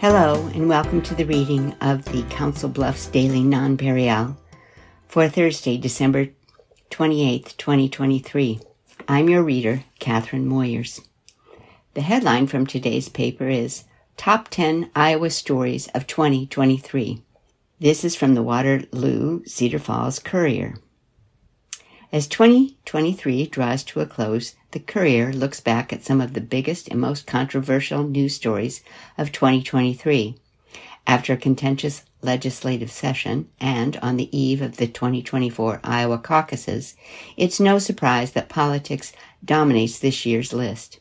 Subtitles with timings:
[0.00, 4.36] Hello, and welcome to the reading of the Council Bluffs Daily Nonpareil
[5.08, 6.28] for Thursday, December
[6.90, 8.60] 28th, 2023.
[9.08, 11.00] I'm your reader, Catherine Moyers.
[11.94, 17.20] The headline from today's paper is Top 10 Iowa Stories of 2023.
[17.80, 20.76] This is from the Waterloo Cedar Falls Courier.
[22.10, 26.88] As 2023 draws to a close, the Courier looks back at some of the biggest
[26.88, 28.82] and most controversial news stories
[29.18, 30.34] of 2023.
[31.06, 36.94] After a contentious legislative session and on the eve of the 2024 Iowa caucuses,
[37.36, 39.12] it's no surprise that politics
[39.44, 41.00] dominates this year's list.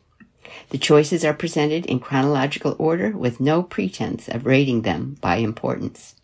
[0.72, 6.16] The choices are presented in chronological order with no pretense of rating them by importance.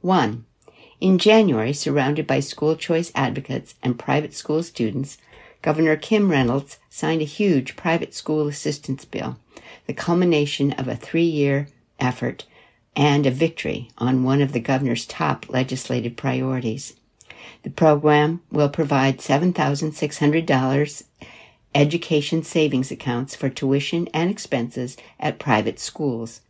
[0.00, 0.44] 1.
[1.00, 5.18] In January, surrounded by school choice advocates and private school students,
[5.62, 9.38] Governor Kim Reynolds signed a huge private school assistance bill,
[9.86, 11.68] the culmination of a three year
[12.00, 12.46] effort
[12.96, 16.94] and a victory on one of the governor's top legislative priorities.
[17.62, 21.04] The program will provide $7,600
[21.74, 26.40] education savings accounts for tuition and expenses at private schools.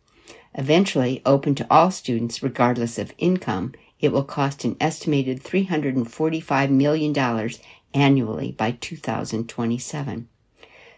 [0.55, 7.49] Eventually open to all students regardless of income it will cost an estimated $345 million
[7.93, 10.27] annually by 2027.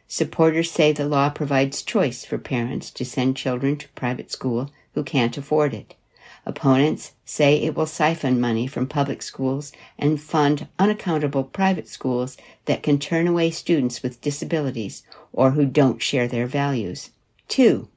[0.08, 5.04] Supporters say the law provides choice for parents to send children to private school who
[5.04, 5.96] can't afford it.
[6.46, 12.36] Opponents say it will siphon money from public schools and fund unaccountable private schools
[12.66, 17.12] that can turn away students with disabilities or who don't share their values.
[17.48, 17.88] Two,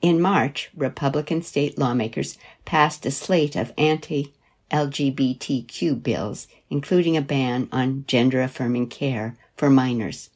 [0.00, 4.32] in March, Republican state lawmakers passed a slate of anti
[4.70, 10.30] LGBTQ bills, including a ban on gender affirming care for minors.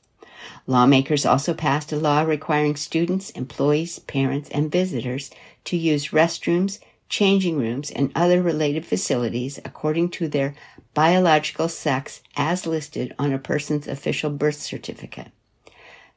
[0.66, 5.30] Lawmakers also passed a law requiring students, employees, parents, and visitors
[5.64, 6.78] to use restrooms,
[7.08, 10.54] changing rooms, and other related facilities according to their
[10.94, 15.30] biological sex as listed on a person's official birth certificate.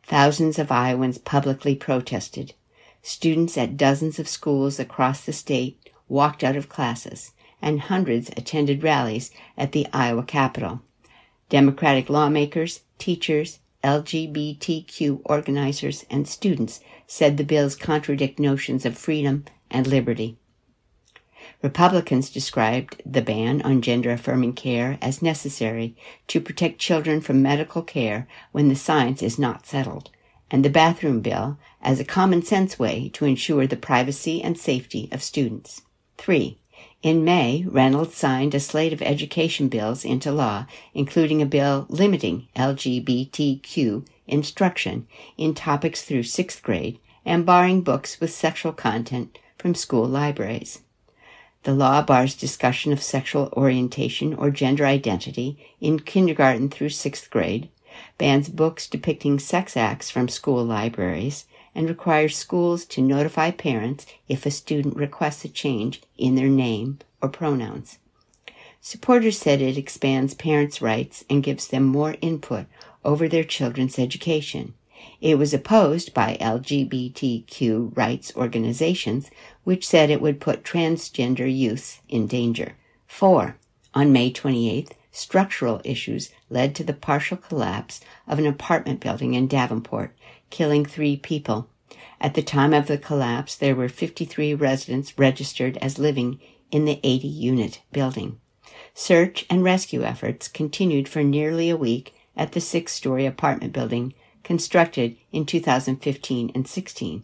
[0.03, 2.53] Thousands of Iowans publicly protested.
[3.02, 7.32] Students at dozens of schools across the state walked out of classes
[7.66, 10.81] and hundreds attended rallies at the Iowa Capitol.
[11.50, 19.88] Democratic lawmakers, teachers, LGBTQ organizers, and students said the bills contradict notions of freedom and
[19.88, 20.38] liberty.
[21.62, 25.96] Republicans described the ban on gender affirming care as necessary
[26.28, 30.09] to protect children from medical care when the science is not settled,
[30.52, 35.09] and the bathroom bill as a common sense way to ensure the privacy and safety
[35.12, 35.82] of students.
[36.18, 36.59] 3.
[37.02, 42.47] In May, Reynolds signed a slate of education bills into law, including a bill limiting
[42.56, 50.06] LGBTQ instruction in topics through sixth grade and barring books with sexual content from school
[50.06, 50.81] libraries.
[51.64, 57.69] The law bars discussion of sexual orientation or gender identity in kindergarten through sixth grade,
[58.18, 64.46] bans books depicting sex acts from school libraries, and requires schools to notify parents if
[64.46, 68.00] a student requests a change in their name or pronouns.
[68.81, 72.66] Supporters said it expands parents' rights and gives them more input
[73.03, 74.74] over their children's education.
[75.22, 79.30] It was opposed by LGBTQ rights organizations,
[79.64, 82.75] which said it would put transgender youth in danger.
[83.08, 83.58] 4.
[83.94, 89.47] On May 28th, structural issues led to the partial collapse of an apartment building in
[89.47, 90.14] Davenport,
[90.50, 91.70] killing three people.
[92.22, 96.40] At the time of the collapse, there were 53 residents registered as living
[96.72, 98.40] in the 80 unit building.
[98.94, 104.14] Search and rescue efforts continued for nearly a week at the six story apartment building
[104.44, 107.24] constructed in 2015 and 16.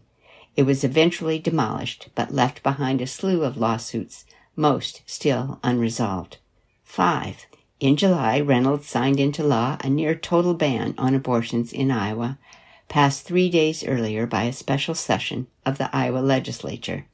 [0.56, 4.26] It was eventually demolished, but left behind a slew of lawsuits,
[4.56, 6.38] most still unresolved.
[6.84, 7.46] 5.
[7.80, 12.38] In July, Reynolds signed into law a near total ban on abortions in Iowa
[12.92, 17.06] passed three days earlier by a special session of the Iowa legislature.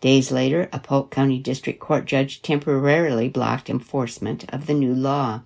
[0.00, 5.42] Days later, a Polk County District Court judge temporarily blocked enforcement of the new law.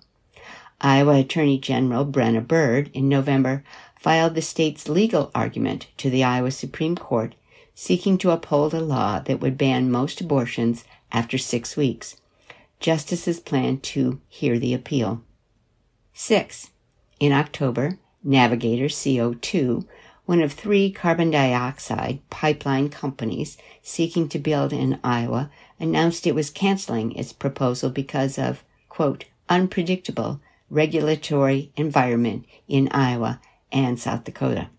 [0.79, 3.61] Iowa Attorney General Brenna Bird in November
[3.99, 7.35] filed the state's legal argument to the Iowa Supreme Court
[7.75, 12.15] seeking to uphold a law that would ban most abortions after six weeks.
[12.79, 15.23] Justices plan to hear the appeal.
[16.13, 16.69] 6.
[17.19, 19.85] In October, Navigator CO2,
[20.25, 26.49] one of three carbon dioxide pipeline companies seeking to build in Iowa, announced it was
[26.49, 30.39] canceling its proposal because of, quote, unpredictable
[30.69, 33.41] regulatory environment in Iowa
[33.71, 34.69] and South Dakota.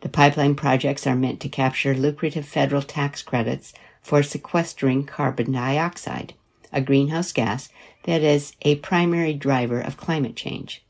[0.00, 6.34] The pipeline projects are meant to capture lucrative federal tax credits for sequestering carbon dioxide,
[6.72, 7.68] a greenhouse gas
[8.04, 10.82] that is a primary driver of climate change.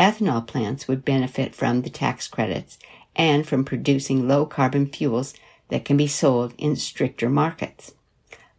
[0.00, 2.78] Ethanol plants would benefit from the tax credits
[3.14, 5.34] and from producing low carbon fuels
[5.68, 7.92] that can be sold in stricter markets.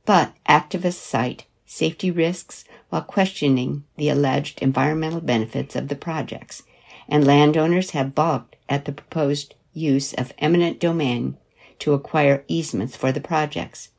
[0.06, 6.62] But activists cite safety risks while questioning the alleged environmental benefits of the projects,
[7.10, 11.38] and landowners have balked at the proposed use of eminent domain
[11.80, 13.90] to acquire easements for the projects.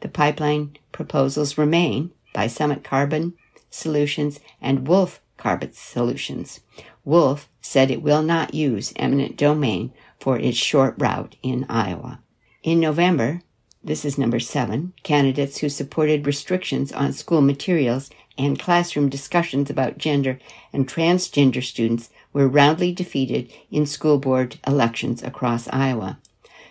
[0.00, 3.32] The pipeline proposals remain by Summit Carbon
[3.70, 6.60] Solutions and Wolf Carbon Solutions.
[7.04, 12.20] Wolf said it will not use eminent domain for its short route in Iowa.
[12.62, 13.42] In November,
[13.82, 18.08] this is number seven, candidates who supported restrictions on school materials
[18.38, 20.38] and classroom discussions about gender
[20.72, 26.20] and transgender students were roundly defeated in school board elections across Iowa.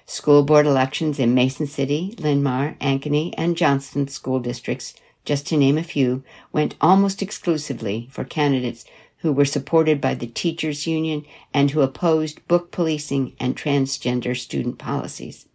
[0.06, 4.94] School board elections in Mason City, Linn-Mar, Ankeny, and Johnston school districts,
[5.26, 8.86] just to name a few, went almost exclusively for candidates
[9.18, 14.80] who were supported by the teachers union and who opposed book policing and transgender student
[14.80, 15.48] policies.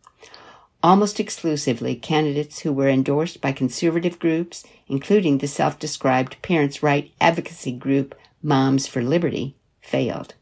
[0.82, 7.72] Almost exclusively candidates who were endorsed by conservative groups, including the self-described parents' right advocacy
[7.72, 10.34] group Moms for Liberty, failed.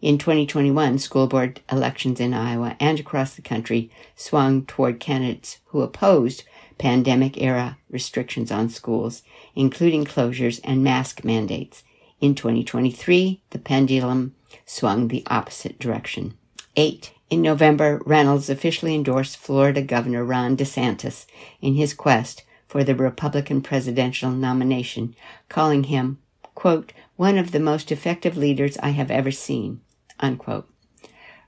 [0.00, 5.82] In 2021, school board elections in Iowa and across the country swung toward candidates who
[5.82, 6.42] opposed
[6.82, 9.22] pandemic era restrictions on schools,
[9.54, 11.84] including closures and mask mandates.
[12.20, 14.34] In 2023, the pendulum
[14.66, 16.34] swung the opposite direction.
[16.74, 17.12] 8.
[17.30, 21.26] In November, Reynolds officially endorsed Florida Governor Ron DeSantis
[21.60, 25.14] in his quest for the Republican presidential nomination,
[25.48, 26.18] calling him,
[26.56, 29.82] quote, one of the most effective leaders I have ever seen.
[30.18, 30.68] Unquote.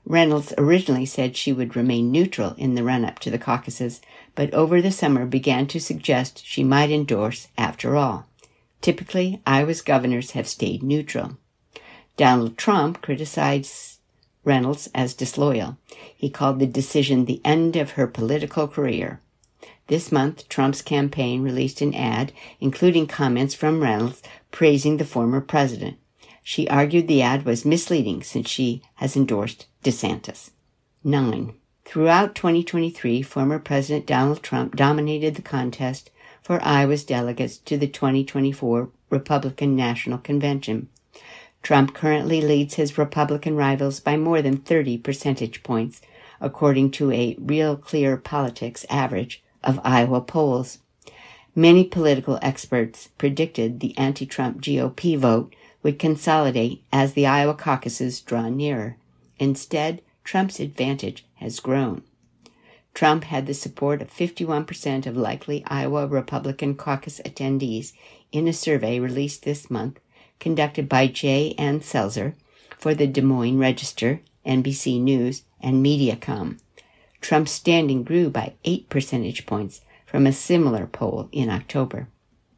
[0.05, 4.01] Reynolds originally said she would remain neutral in the run up to the caucuses,
[4.35, 8.27] but over the summer began to suggest she might endorse after all.
[8.81, 11.37] Typically, Iowa's governors have stayed neutral.
[12.17, 13.97] Donald Trump criticized
[14.43, 15.77] Reynolds as disloyal.
[16.15, 19.19] He called the decision the end of her political career.
[19.87, 24.21] This month, Trump's campaign released an ad, including comments from Reynolds
[24.51, 25.97] praising the former president.
[26.47, 30.51] She argued the ad was misleading since she has endorsed DeSantis.
[31.03, 31.55] 9.
[31.85, 36.11] Throughout 2023, former President Donald Trump dominated the contest
[36.43, 40.87] for Iowa's delegates to the 2024 Republican National Convention.
[41.63, 45.99] Trump currently leads his Republican rivals by more than 30 percentage points,
[46.39, 50.77] according to a Real Clear Politics average of Iowa polls.
[51.55, 58.49] Many political experts predicted the anti-Trump GOP vote would consolidate as the Iowa caucuses draw
[58.49, 58.97] nearer.
[59.37, 62.01] Instead, Trump's advantage has grown.
[62.95, 67.93] Trump had the support of 51% of likely Iowa Republican caucus attendees
[68.31, 69.99] in a survey released this month,
[70.39, 71.53] conducted by J.
[71.59, 72.33] Ann Selzer
[72.79, 76.57] for the Des Moines Register, NBC News, and Mediacom.
[77.21, 82.07] Trump's standing grew by 8 percentage points from a similar poll in October.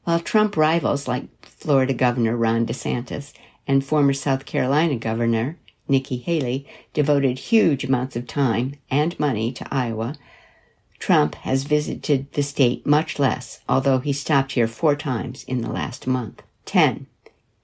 [0.08, 3.34] While Trump rivals like Florida Governor Ron DeSantis
[3.68, 5.58] and former South Carolina Governor
[5.90, 10.16] Nikki Haley devoted huge amounts of time and money to Iowa,
[10.98, 15.70] Trump has visited the state much less, although he stopped here four times in the
[15.70, 16.42] last month.
[16.64, 17.08] 10.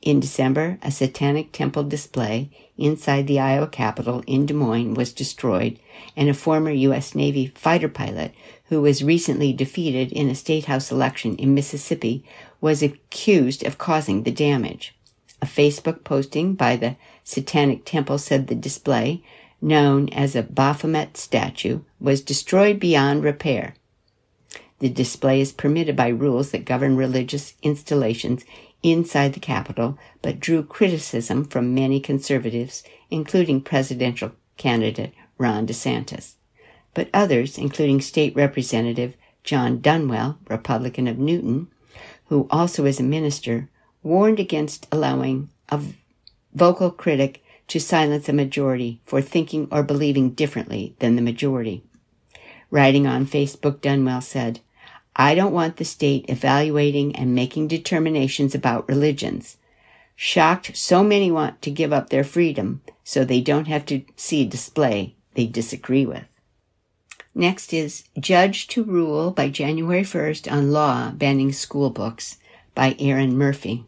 [0.01, 5.79] In December, a satanic temple display inside the Iowa Capitol in Des Moines was destroyed,
[6.15, 7.15] and a former U.S.
[7.15, 8.33] Navy fighter pilot
[8.65, 12.23] who was recently defeated in a state house election in Mississippi
[12.59, 14.95] was accused of causing the damage.
[15.41, 19.21] A Facebook posting by the Satanic Temple said the display,
[19.61, 23.75] known as a Baphomet statue, was destroyed beyond repair.
[24.79, 28.43] The display is permitted by rules that govern religious installations
[28.83, 36.35] inside the Capitol, but drew criticism from many conservatives, including presidential candidate Ron DeSantis.
[36.93, 41.67] But others, including State Representative Jon Dunwell, Republican of Newton,
[42.27, 43.69] who also is a minister,
[44.03, 45.81] warned against allowing a
[46.53, 51.83] vocal critic to silence a majority for thinking or believing differently than the majority.
[52.69, 54.59] Writing on Facebook, Dunwell said,
[55.15, 59.57] I don't want the state evaluating and making determinations about religions.
[60.15, 64.41] Shocked so many want to give up their freedom so they don't have to see
[64.41, 66.25] a display they disagree with.
[67.35, 72.37] Next is Judge to Rule by January 1st on Law Banning School Books
[72.75, 73.85] by Erin Murphy.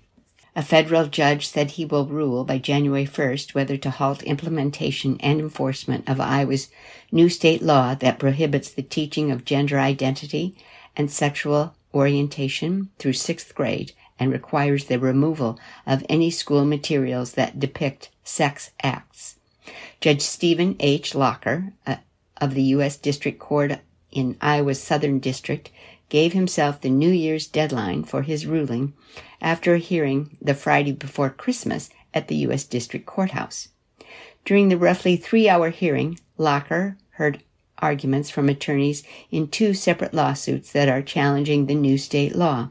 [0.56, 5.40] A federal judge said he will rule by January 1st whether to halt implementation and
[5.40, 6.70] enforcement of Iowa's
[7.12, 10.56] new state law that prohibits the teaching of gender identity
[10.96, 17.60] and sexual orientation through sixth grade and requires the removal of any school materials that
[17.60, 19.38] depict sex acts.
[20.00, 21.14] Judge Stephen H.
[21.14, 21.98] Locher uh,
[22.38, 22.98] of the U.S.
[22.98, 23.80] District Court
[24.12, 25.70] in Iowa's Southern District
[26.10, 28.94] gave himself the New Year's deadline for his ruling
[29.42, 32.64] after a hearing the Friday before Christmas at the U.S.
[32.64, 33.70] District Courthouse.
[34.46, 37.44] During the roughly three hour hearing, Locher heard
[37.80, 42.70] arguments from attorneys in two separate lawsuits that are challenging the new state law.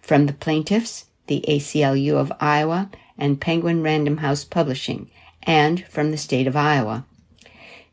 [0.00, 5.10] From the plaintiffs, the ACLU of Iowa and Penguin Random House Publishing,
[5.42, 7.04] and from the state of Iowa.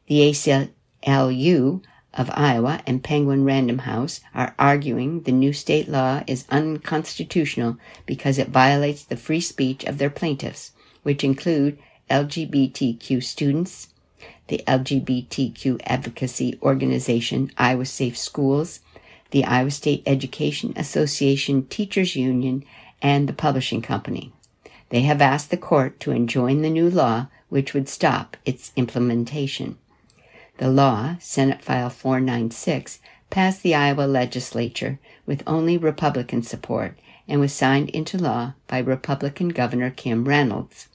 [0.07, 1.81] The ACLU
[2.13, 8.37] of Iowa and Penguin Random House are arguing the new state law is unconstitutional because
[8.37, 10.71] it violates the free speech of their plaintiffs,
[11.03, 11.77] which include
[12.09, 13.89] LGBTQ students,
[14.49, 18.81] the LGBTQ advocacy organization Iowa Safe Schools,
[19.31, 22.65] the Iowa State Education Association Teachers Union,
[23.01, 24.33] and the publishing company.
[24.89, 29.77] They have asked the court to enjoin the new law, which would stop its implementation.
[30.57, 37.53] The law, Senate File 496, passed the Iowa legislature with only Republican support and was
[37.53, 40.88] signed into law by Republican Governor Kim Reynolds.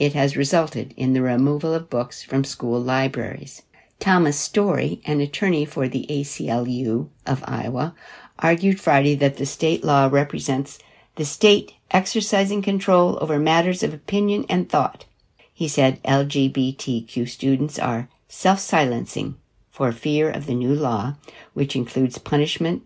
[0.00, 3.60] It has resulted in the removal of books from school libraries.
[3.98, 7.94] Thomas Story, an attorney for the ACLU of Iowa,
[8.38, 10.78] argued Friday that the state law represents
[11.16, 15.04] the state exercising control over matters of opinion and thought.
[15.52, 19.36] He said LGBTQ students are self silencing
[19.68, 21.16] for fear of the new law,
[21.52, 22.84] which includes punishment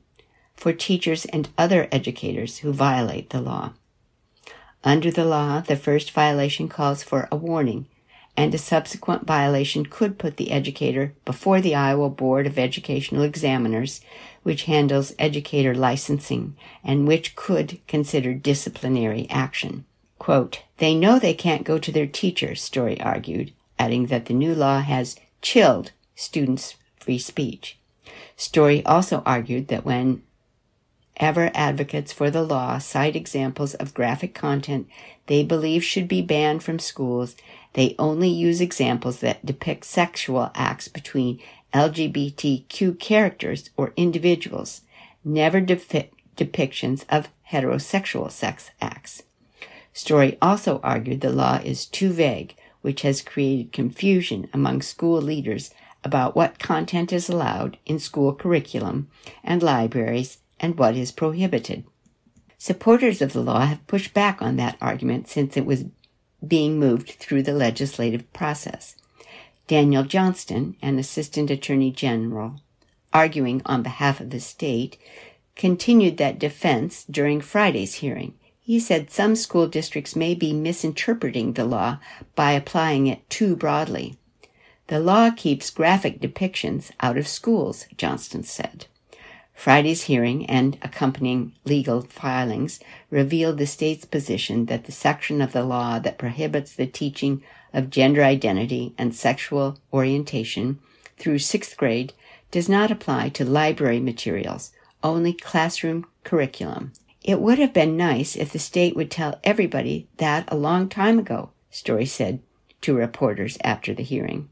[0.57, 3.73] for teachers and other educators who violate the law.
[4.85, 7.87] Under the law, the first violation calls for a warning,
[8.37, 14.03] and a subsequent violation could put the educator before the Iowa Board of Educational Examiners,
[14.43, 19.87] which handles educator licensing and which could consider disciplinary action.
[20.19, 24.55] Quote, they know they can't go to their teacher, Story argued, adding that the new
[24.55, 27.79] law has chilled students' free speech.
[28.37, 30.23] Story also argued that when
[31.19, 34.89] ever advocates for the law cite examples of graphic content
[35.27, 37.37] they believe should be banned from schools,
[37.73, 41.41] they only use examples that depict sexual acts between
[41.73, 44.83] LGBTQ characters or individuals,
[45.25, 49.23] never depictions of heterosexual sex acts.
[49.93, 55.71] Story also argued the law is too vague which has created confusion among school leaders
[56.05, 59.09] about what content is allowed in school curriculum
[59.43, 61.85] and libraries and what is prohibited.
[62.59, 65.85] Supporters of the law have pushed back on that argument since it was
[66.47, 68.97] being moved through the legislative process.
[69.67, 72.61] Daniel Johnston, an assistant attorney general,
[73.13, 74.99] arguing on behalf of the state,
[75.57, 78.35] continued that defense during Friday's hearing
[78.67, 81.99] he said some school districts may be misinterpreting the law
[82.35, 84.17] by applying it too broadly.
[84.87, 88.87] The law keeps graphic depictions out of schools, Johnston said.
[89.55, 92.81] Friday's hearing and accompanying legal filings
[93.11, 97.43] revealed the state's position that the section of the law that prohibits the teaching
[97.73, 100.81] of gender identity and sexual orientation
[101.17, 102.13] through sixth grade
[102.51, 106.93] does not apply to library materials, only classroom curriculum
[107.25, 111.19] it would have been nice if the state would tell everybody that a long time
[111.19, 112.41] ago, Story said
[112.83, 114.51] to reporters after the hearing.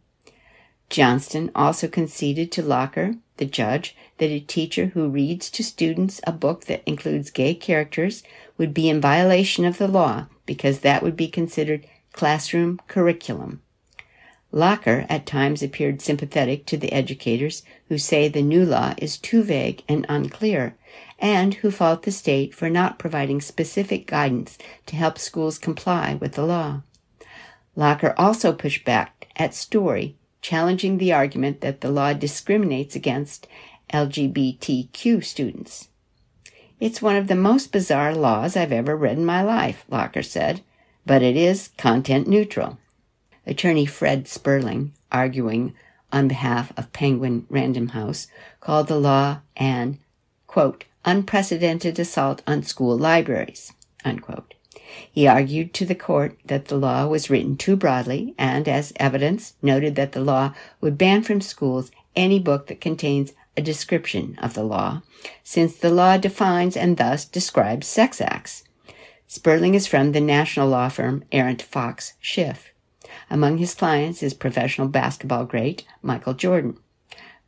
[0.88, 6.30] Johnston also conceded to Locher, the judge, that a teacher who reads to students a
[6.30, 8.22] book that includes gay characters
[8.56, 13.60] would be in violation of the law because that would be considered classroom curriculum.
[14.52, 19.42] Locher at times appeared sympathetic to the educators who say the new law is too
[19.42, 20.76] vague and unclear
[21.18, 26.34] and who fault the state for not providing specific guidance to help schools comply with
[26.34, 26.82] the law.
[27.76, 33.48] Locher also pushed back at Story, challenging the argument that the law discriminates against
[33.92, 35.88] LGBTQ students.
[36.80, 40.62] It's one of the most bizarre laws I've ever read in my life, Locher said,
[41.06, 42.78] but it is content neutral.
[43.46, 45.74] Attorney Fred Sperling, arguing
[46.12, 48.26] on behalf of Penguin Random House,
[48.60, 49.98] called the law an,
[50.46, 53.72] quote, unprecedented assault on school libraries.
[54.04, 54.54] Unquote.
[55.10, 59.54] He argued to the court that the law was written too broadly and, as evidence,
[59.62, 64.54] noted that the law would ban from schools any book that contains a description of
[64.54, 65.02] the law,
[65.42, 68.64] since the law defines and thus describes sex acts.
[69.26, 72.72] Sperling is from the national law firm Arent Fox Schiff.
[73.30, 76.78] Among his clients is professional basketball great Michael Jordan.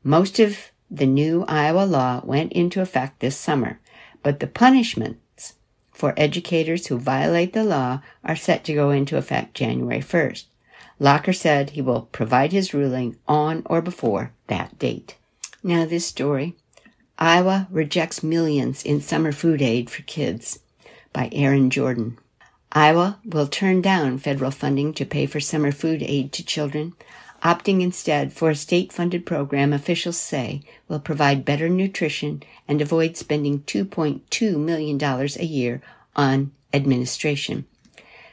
[0.03, 3.81] Most of the new Iowa law went into effect this summer,
[4.23, 5.55] but the punishments
[5.91, 10.45] for educators who violate the law are set to go into effect January 1st.
[11.01, 15.17] Locher said he will provide his ruling on or before that date.
[15.67, 16.57] Now, this story
[17.19, 20.59] Iowa rejects millions in summer food aid for kids
[21.15, 22.19] by Erin Jordan.
[22.73, 26.93] Iowa will turn down federal funding to pay for summer food aid to children,
[27.43, 33.17] opting instead for a state funded program officials say will provide better nutrition and avoid
[33.17, 35.81] spending $2.2 million a year
[36.15, 37.65] on administration.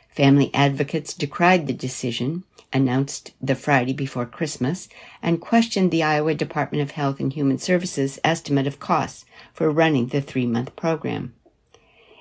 [0.10, 4.88] Family advocates decried the decision, announced the Friday before Christmas,
[5.22, 10.08] and questioned the Iowa Department of Health and Human Services estimate of costs for running
[10.08, 11.34] the three month program.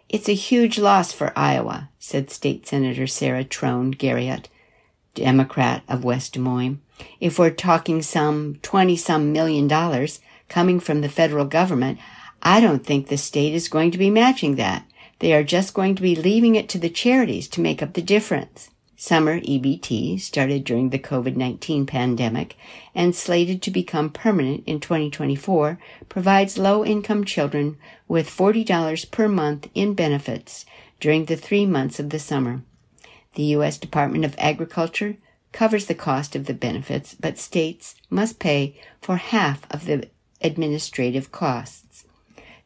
[0.09, 4.47] It's a huge loss for Iowa, said State Senator Sarah Trone Garriott,
[5.14, 6.80] Democrat of West Des Moines.
[7.21, 11.99] If we're talking some 20 some million dollars coming from the federal government,
[12.42, 14.85] I don't think the state is going to be matching that.
[15.21, 18.02] They are just going to be leaving it to the charities to make up the
[18.02, 18.71] difference.
[19.02, 22.54] Summer EBT started during the COVID-19 pandemic
[22.95, 25.78] and slated to become permanent in 2024
[26.11, 27.78] provides low-income children
[28.09, 30.66] with $40 per month in benefits
[31.00, 32.61] during the three months of the summer.
[33.37, 33.78] The U.S.
[33.78, 35.16] Department of Agriculture
[35.50, 40.11] covers the cost of the benefits, but states must pay for half of the
[40.42, 42.04] administrative costs.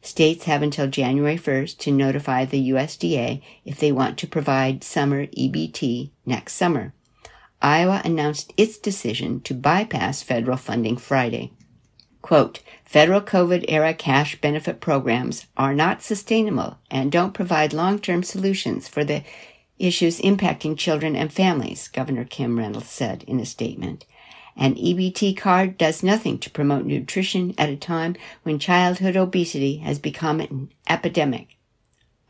[0.05, 5.25] States have until January 1st to notify the USDA if they want to provide summer
[5.27, 6.93] EBT next summer.
[7.61, 11.51] Iowa announced its decision to bypass federal funding Friday.
[12.21, 18.23] Quote, federal COVID era cash benefit programs are not sustainable and don't provide long term
[18.23, 19.23] solutions for the
[19.77, 24.05] issues impacting children and families, Governor Kim Reynolds said in a statement.
[24.57, 29.99] An EBT card does nothing to promote nutrition at a time when childhood obesity has
[29.99, 31.57] become an epidemic.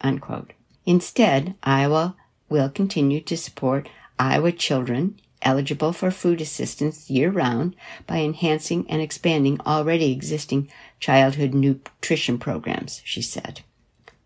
[0.02, 0.54] Unquote.
[0.86, 2.16] Instead, Iowa
[2.50, 7.76] will continue to support Iowa children eligible for food assistance year round
[8.08, 13.62] by enhancing and expanding already existing childhood nutrition programs, she said.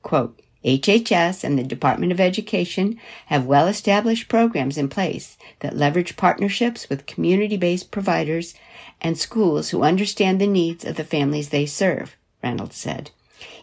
[0.02, 6.18] Quote, HHS and the Department of Education have well established programs in place that leverage
[6.18, 8.56] partnerships with community based providers
[9.02, 13.12] and schools who understand the needs of the families they serve, Reynolds said.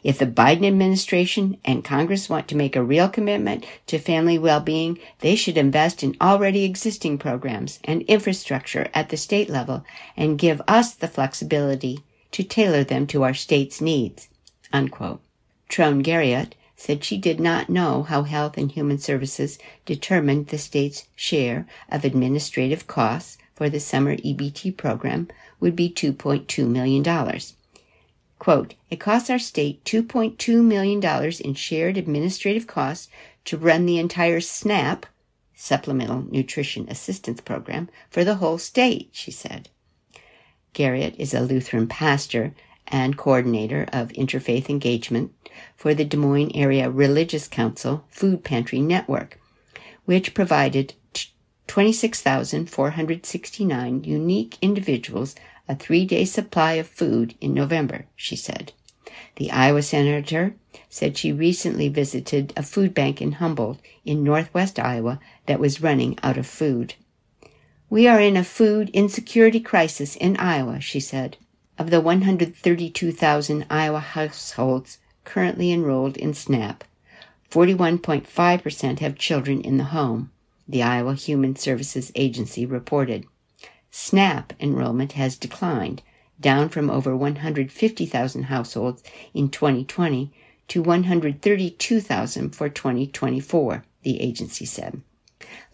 [0.03, 4.61] If the Biden administration and Congress want to make a real commitment to family well
[4.61, 9.85] being, they should invest in already existing programs and infrastructure at the state level
[10.17, 14.29] and give us the flexibility to tailor them to our state's needs.
[14.73, 15.21] Unquote.
[15.69, 21.09] Trone Garriott, said she did not know how Health and Human Services determined the state's
[21.17, 27.03] share of administrative costs for the summer EBT program would be $2.2 million.
[28.39, 33.09] Quote, it costs our state $2.2 million in shared administrative costs
[33.47, 35.07] to run the entire SNAP,
[35.55, 39.71] Supplemental Nutrition Assistance Program, for the whole state, she said.
[40.75, 42.55] Garriott is a Lutheran pastor
[42.87, 45.33] and coordinator of interfaith engagement
[45.77, 49.41] for the Des Moines Area Religious Council Food Pantry Network,
[50.05, 50.95] which provided
[51.67, 55.35] 26,469 unique individuals
[55.69, 58.73] a three day supply of food in November, she said.
[59.37, 60.55] The Iowa senator
[60.89, 66.19] said she recently visited a food bank in Humboldt in northwest Iowa that was running
[66.23, 66.95] out of food.
[67.89, 71.37] We are in a food insecurity crisis in Iowa, she said.
[71.79, 76.85] Of the 132,000 Iowa households currently enrolled in SNAP,
[77.51, 80.31] 41.5% have children in the home,
[80.67, 83.27] the Iowa Human Services Agency reported.
[83.91, 86.03] SNAP enrollment has declined,
[86.41, 89.03] down from over 150,000 households
[89.35, 90.33] in 2020
[90.69, 95.01] to 132,000 for 2024, the agency said.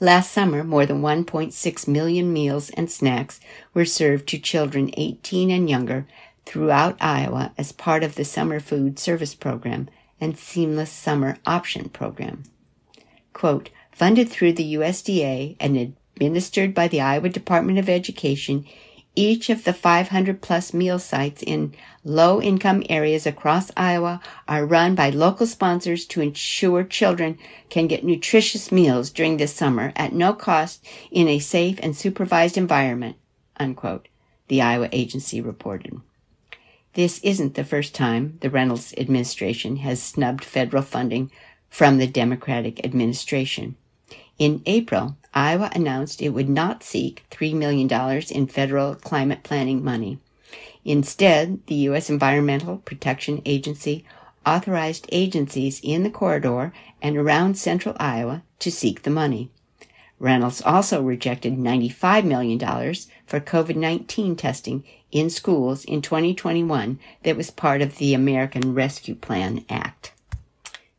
[0.01, 3.41] Last summer, more than 1.6 million meals and snacks
[3.73, 6.07] were served to children 18 and younger
[6.47, 9.89] throughout Iowa as part of the Summer Food Service Program
[10.21, 12.45] and Seamless Summer Option Program.
[13.33, 18.67] Quote, funded through the USDA and administered by the Iowa Department of Education,
[19.15, 24.95] each of the 500 plus meal sites in low income areas across Iowa are run
[24.95, 30.33] by local sponsors to ensure children can get nutritious meals during the summer at no
[30.33, 33.17] cost in a safe and supervised environment,
[33.59, 34.09] unquote,
[34.49, 36.01] the Iowa agency reported.
[36.95, 41.31] This isn't the first time the Reynolds administration has snubbed federal funding
[41.71, 43.77] from the Democratic administration.
[44.39, 47.89] In April, Iowa announced it would not seek $3 million
[48.31, 50.19] in federal climate planning money.
[50.85, 52.11] Instead, the U.S.
[52.11, 54.05] Environmental Protection Agency
[54.45, 59.51] authorized agencies in the corridor and around central Iowa to seek the money.
[60.23, 62.57] Reynolds also rejected $95 million
[63.27, 69.17] for COVID 19 testing in schools in 2021 that was part of the American Rescue
[69.17, 70.13] Plan Act.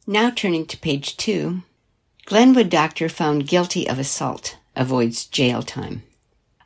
[0.05, 1.61] Now turning to page two,
[2.25, 6.03] Glenwood doctor found guilty of assault avoids jail time.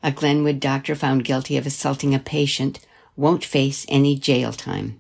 [0.02, 2.80] A Glenwood doctor found guilty of assaulting a patient
[3.16, 5.00] won't face any jail time.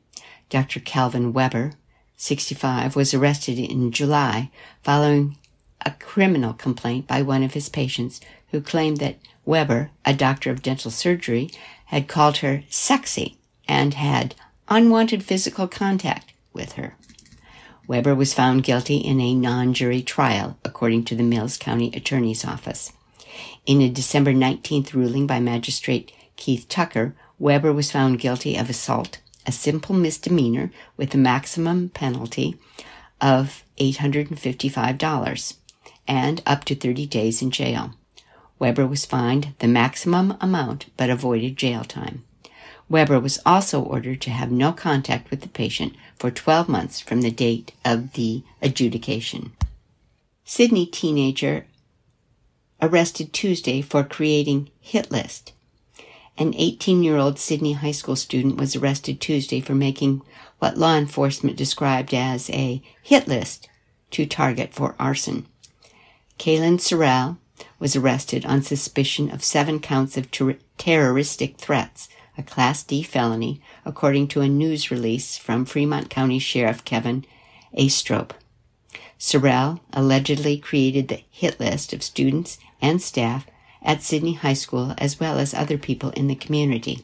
[0.51, 0.79] Dr.
[0.79, 1.73] Calvin Weber,
[2.17, 4.51] 65, was arrested in July
[4.83, 5.37] following
[5.85, 8.19] a criminal complaint by one of his patients
[8.51, 11.49] who claimed that Weber, a doctor of dental surgery,
[11.85, 13.37] had called her sexy
[13.67, 14.35] and had
[14.67, 16.95] unwanted physical contact with her.
[17.87, 22.43] Weber was found guilty in a non jury trial, according to the Mills County Attorney's
[22.43, 22.91] Office.
[23.65, 29.19] In a December 19th ruling by Magistrate Keith Tucker, Weber was found guilty of assault,
[29.45, 32.57] a simple misdemeanor with a maximum penalty
[33.21, 35.55] of $855
[36.07, 37.93] and up to 30 days in jail.
[38.59, 42.23] Weber was fined the maximum amount but avoided jail time.
[42.89, 47.21] Weber was also ordered to have no contact with the patient for 12 months from
[47.21, 49.51] the date of the adjudication.
[50.45, 51.65] Sidney teenager
[52.81, 55.51] arrested Tuesday for creating hit list.
[56.37, 60.21] An 18 year old Sidney High School student was arrested Tuesday for making
[60.59, 63.67] what law enforcement described as a hit list
[64.11, 65.47] to target for arson.
[66.37, 67.37] Kaylin Sorrell
[67.79, 73.59] was arrested on suspicion of seven counts of ter- terroristic threats a Class D felony,
[73.83, 77.25] according to a news release from Fremont County Sheriff Kevin
[77.75, 78.31] Aistrope.
[79.19, 83.47] Sorrell allegedly created the hit list of students and staff
[83.81, 87.03] at Sidney High School as well as other people in the community.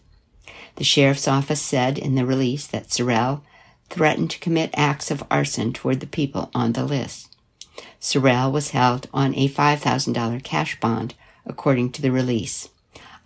[0.76, 3.42] The sheriff's office said in the release that Sorrell
[3.90, 7.33] threatened to commit acts of arson toward the people on the list.
[8.04, 12.68] Sorrell was held on a $5,000 cash bond, according to the release.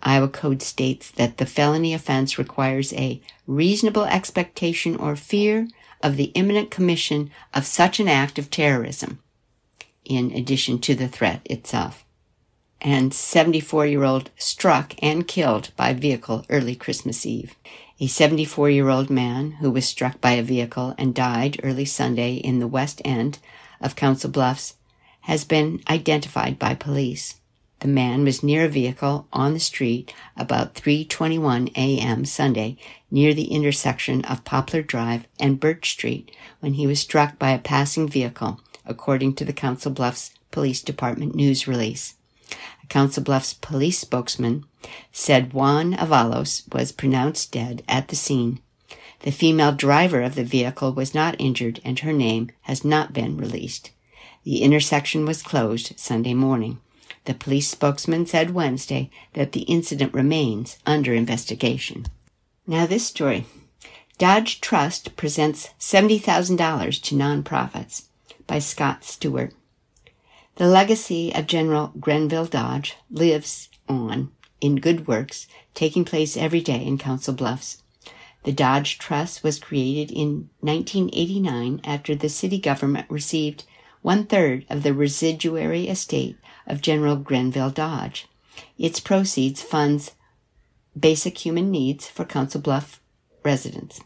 [0.04, 5.66] Iowa Code states that the felony offense requires a reasonable expectation or fear
[6.00, 9.18] of the imminent commission of such an act of terrorism,
[10.04, 12.04] in addition to the threat itself.
[12.80, 17.56] And 74 year old struck and killed by vehicle early Christmas Eve.
[17.98, 22.34] A 74 year old man who was struck by a vehicle and died early Sunday
[22.34, 23.40] in the west end
[23.80, 24.74] of Council Bluffs
[25.22, 27.36] has been identified by police.
[27.80, 32.24] The man was near a vehicle on the street about 3:21 a.m.
[32.24, 32.76] Sunday
[33.10, 37.58] near the intersection of Poplar Drive and Birch Street when he was struck by a
[37.58, 42.14] passing vehicle, according to the Council Bluffs Police Department news release.
[42.82, 44.64] A Council Bluffs police spokesman
[45.12, 48.60] said Juan Avalos was pronounced dead at the scene.
[49.20, 53.36] The female driver of the vehicle was not injured and her name has not been
[53.36, 53.90] released.
[54.44, 56.80] The intersection was closed Sunday morning.
[57.24, 62.06] The police spokesman said Wednesday that the incident remains under investigation.
[62.66, 63.44] Now, this story
[64.18, 68.04] Dodge Trust presents $70,000 to nonprofits
[68.46, 69.52] by Scott Stewart.
[70.56, 76.84] The legacy of General Grenville Dodge lives on in good works taking place every day
[76.84, 77.82] in Council Bluffs.
[78.44, 83.64] The Dodge Trust was created in 1989 after the city government received
[84.00, 88.26] one third of the residuary estate of General Grenville Dodge.
[88.78, 90.12] Its proceeds funds
[90.98, 93.00] basic human needs for Council Bluff
[93.44, 94.00] residents.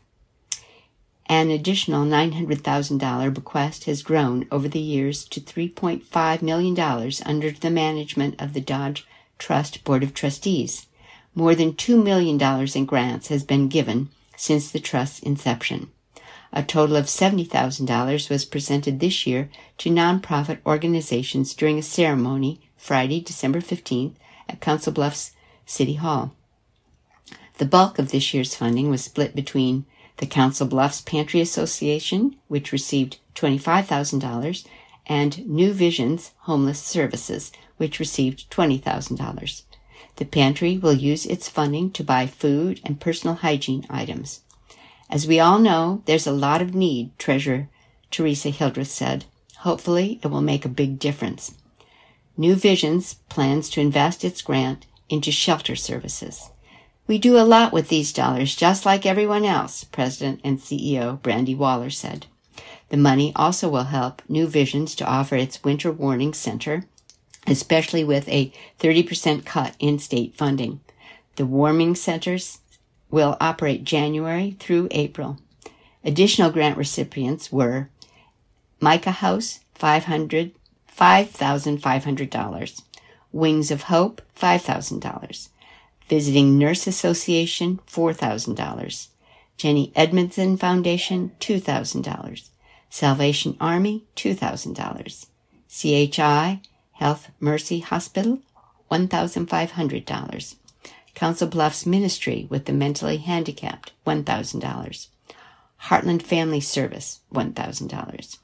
[1.26, 8.40] An additional $900,000 bequest has grown over the years to $3.5 million under the management
[8.42, 9.06] of the Dodge
[9.38, 10.86] Trust Board of Trustees.
[11.34, 12.40] More than $2 million
[12.74, 14.10] in grants has been given
[14.42, 15.88] since the trust's inception.
[16.52, 23.20] A total of $70,000 was presented this year to nonprofit organizations during a ceremony Friday,
[23.20, 24.14] December 15th
[24.48, 25.30] at Council Bluffs
[25.64, 26.34] City Hall.
[27.58, 32.72] The bulk of this year's funding was split between the Council Bluffs Pantry Association, which
[32.72, 34.66] received $25,000,
[35.06, 39.62] and New Visions Homeless Services, which received $20,000.
[40.16, 44.40] The pantry will use its funding to buy food and personal hygiene items.
[45.10, 47.68] As we all know, there's a lot of need, Treasurer
[48.10, 49.24] Teresa Hildreth said.
[49.58, 51.54] Hopefully, it will make a big difference.
[52.36, 56.50] New Visions plans to invest its grant into shelter services.
[57.06, 61.54] We do a lot with these dollars, just like everyone else, President and CEO Brandy
[61.54, 62.26] Waller said.
[62.90, 66.84] The money also will help New Visions to offer its Winter Warming Center,
[67.46, 70.80] especially with a 30% cut in state funding.
[71.36, 72.58] The warming centers
[73.10, 75.38] will operate January through April.
[76.04, 77.88] Additional grant recipients were
[78.80, 80.52] Micah House, 500
[80.96, 82.82] $5,500.
[83.32, 85.48] Wings of Hope, $5,000.
[86.08, 89.08] Visiting Nurse Association, $4,000.
[89.56, 92.48] Jennie Edmundson Foundation, $2,000.
[92.90, 95.26] Salvation Army, $2,000.
[95.68, 96.60] CHI
[96.92, 98.40] Health Mercy Hospital,
[98.90, 100.54] $1,500.
[101.14, 105.08] Council Bluffs Ministry with the Mentally Handicapped, $1,000.
[105.82, 108.38] Heartland Family Service, $1,000.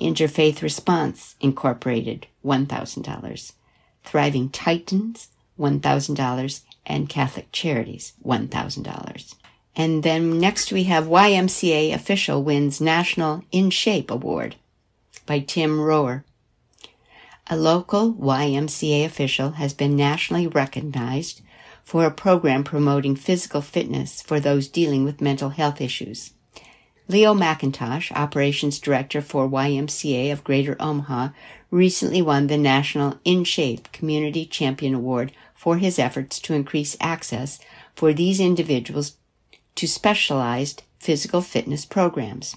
[0.00, 3.52] Interfaith Response Incorporated, $1,000.
[4.04, 6.60] Thriving Titans, $1,000.
[6.84, 9.34] And Catholic Charities, $1,000.
[9.76, 14.56] And then next we have YMCA official wins National In Shape Award
[15.24, 16.24] by Tim Rohwer.
[17.52, 21.42] A local YMCA official has been nationally recognized
[21.84, 26.32] for a program promoting physical fitness for those dealing with mental health issues.
[27.08, 31.28] Leo McIntosh, Operations Director for YMCA of Greater Omaha,
[31.70, 37.58] recently won the National In Shape Community Champion Award for his efforts to increase access
[37.94, 39.18] for these individuals
[39.74, 42.56] to specialized physical fitness programs.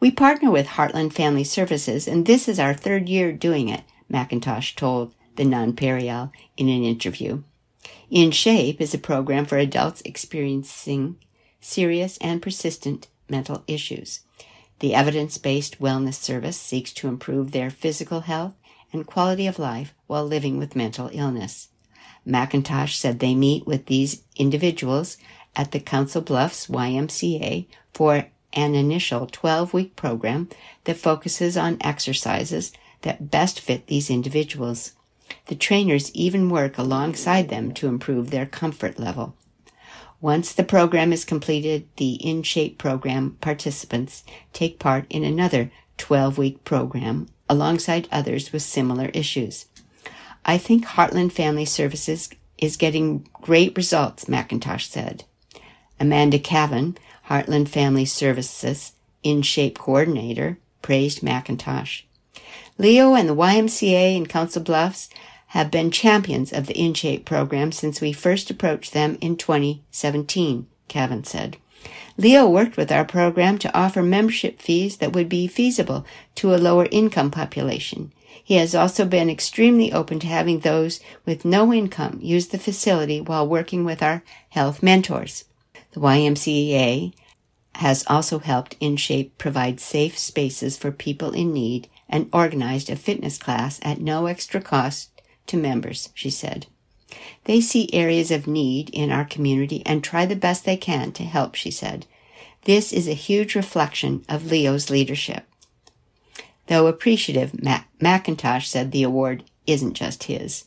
[0.00, 4.74] We partner with Heartland Family Services, and this is our third year doing it, McIntosh
[4.76, 7.42] told the Nonpareil in an interview.
[8.10, 11.16] In Shape is a program for adults experiencing
[11.60, 14.20] serious and persistent mental issues.
[14.78, 18.54] The evidence based wellness service seeks to improve their physical health
[18.92, 21.68] and quality of life while living with mental illness.
[22.26, 25.16] McIntosh said they meet with these individuals
[25.54, 30.48] at the Council Bluffs YMCA for an initial 12 week program
[30.84, 32.72] that focuses on exercises
[33.06, 34.92] that best fit these individuals.
[35.46, 39.36] The trainers even work alongside them to improve their comfort level.
[40.20, 46.36] Once the program is completed, the In Shape program participants take part in another 12
[46.36, 49.66] week program alongside others with similar issues.
[50.44, 55.24] I think Heartland Family Services is getting great results, McIntosh said.
[56.00, 62.02] Amanda Cavan, Heartland Family Services In Shape Coordinator, praised McIntosh.
[62.78, 65.08] Leo and the YMCA in Council Bluffs
[65.48, 71.24] have been champions of the InShape program since we first approached them in 2017, Cavan
[71.24, 71.56] said.
[72.16, 76.56] Leo worked with our program to offer membership fees that would be feasible to a
[76.56, 78.12] lower income population.
[78.42, 83.20] He has also been extremely open to having those with no income use the facility
[83.20, 85.44] while working with our health mentors.
[85.92, 87.12] The YMCA
[87.76, 93.38] has also helped InShape provide safe spaces for people in need and organized a fitness
[93.38, 95.10] class at no extra cost
[95.46, 96.66] to members, she said.
[97.44, 101.22] They see areas of need in our community and try the best they can to
[101.22, 102.06] help, she said.
[102.64, 105.44] This is a huge reflection of Leo's leadership.
[106.66, 110.64] Though appreciative, Mac- McIntosh said the award isn't just his.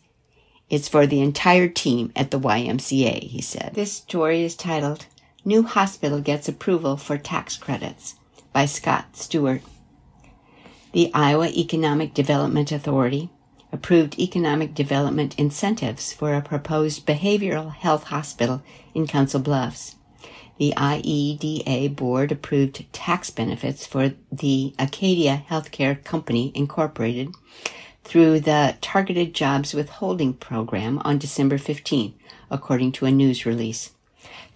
[0.70, 3.72] It's for the entire team at the YMCA, he said.
[3.74, 5.08] This story is titled
[5.44, 8.16] New Hospital Gets Approval for Tax Credits
[8.54, 9.62] by Scott Stewart.
[10.92, 13.30] The Iowa Economic Development Authority
[13.72, 18.64] approved economic development incentives for a proposed behavioral health hospital
[18.96, 19.98] in Council Bluffs.
[20.58, 27.36] The IEDA board approved tax benefits for the Acadia Healthcare Company Incorporated
[28.04, 32.16] through the Targeted Jobs Withholding Program on December 15,
[32.50, 33.92] according to a news release.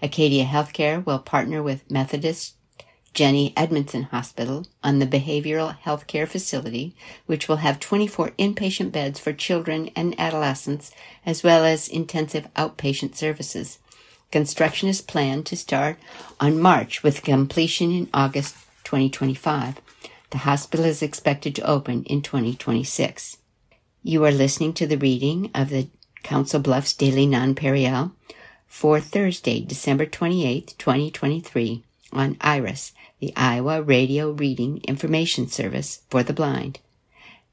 [0.00, 2.54] Acadia Healthcare will partner with Methodist
[3.14, 6.94] Jennie Edmundson Hospital on the behavioral health care facility,
[7.26, 10.92] which will have 24 inpatient beds for children and adolescents,
[11.26, 13.78] as well as intensive outpatient services.
[14.30, 15.98] Construction is planned to start
[16.38, 19.80] on March with completion in August 2025.
[20.30, 23.38] The hospital is expected to open in 2026.
[24.02, 25.88] You are listening to the reading of the
[26.22, 28.12] Council Bluffs Daily Nonpareil
[28.68, 36.32] for Thursday, December 28, 2023 on IRIS, the Iowa Radio Reading Information Service for the
[36.32, 36.78] Blind.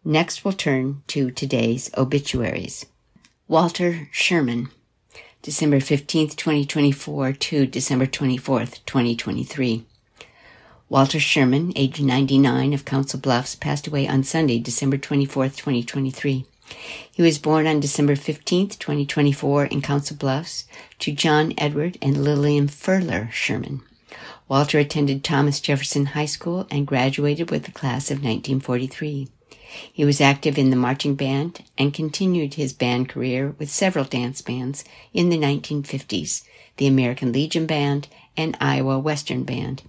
[0.03, 2.85] Next, we'll turn to today's obituaries.
[3.47, 4.69] Walter Sherman,
[5.41, 9.85] December 15th, 2024 to December 24th, 2023.
[10.89, 16.45] Walter Sherman, age 99 of Council Bluffs, passed away on Sunday, December 24th, 2023.
[17.11, 20.65] He was born on December 15, 2024, in Council Bluffs
[20.99, 23.81] to John Edward and Lillian Furler Sherman.
[24.47, 29.27] Walter attended Thomas Jefferson High School and graduated with the class of 1943.
[29.91, 34.41] He was active in the marching band and continued his band career with several dance
[34.41, 36.43] bands in the 1950s,
[36.77, 39.83] the American Legion Band and Iowa Western Band.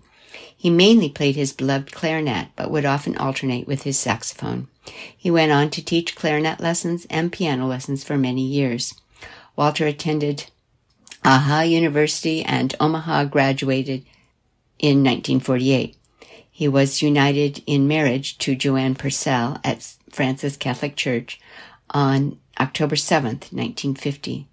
[0.57, 4.69] He mainly played his beloved clarinet, but would often alternate with his saxophone.
[5.17, 8.95] He went on to teach clarinet lessons and piano lessons for many years.
[9.57, 10.47] Walter attended
[11.25, 14.05] Aha University and Omaha graduated
[14.79, 15.97] in 1948.
[16.51, 21.41] He was united in marriage to Joanne Purcell at Francis Catholic Church
[21.91, 24.47] on October 7, 1950.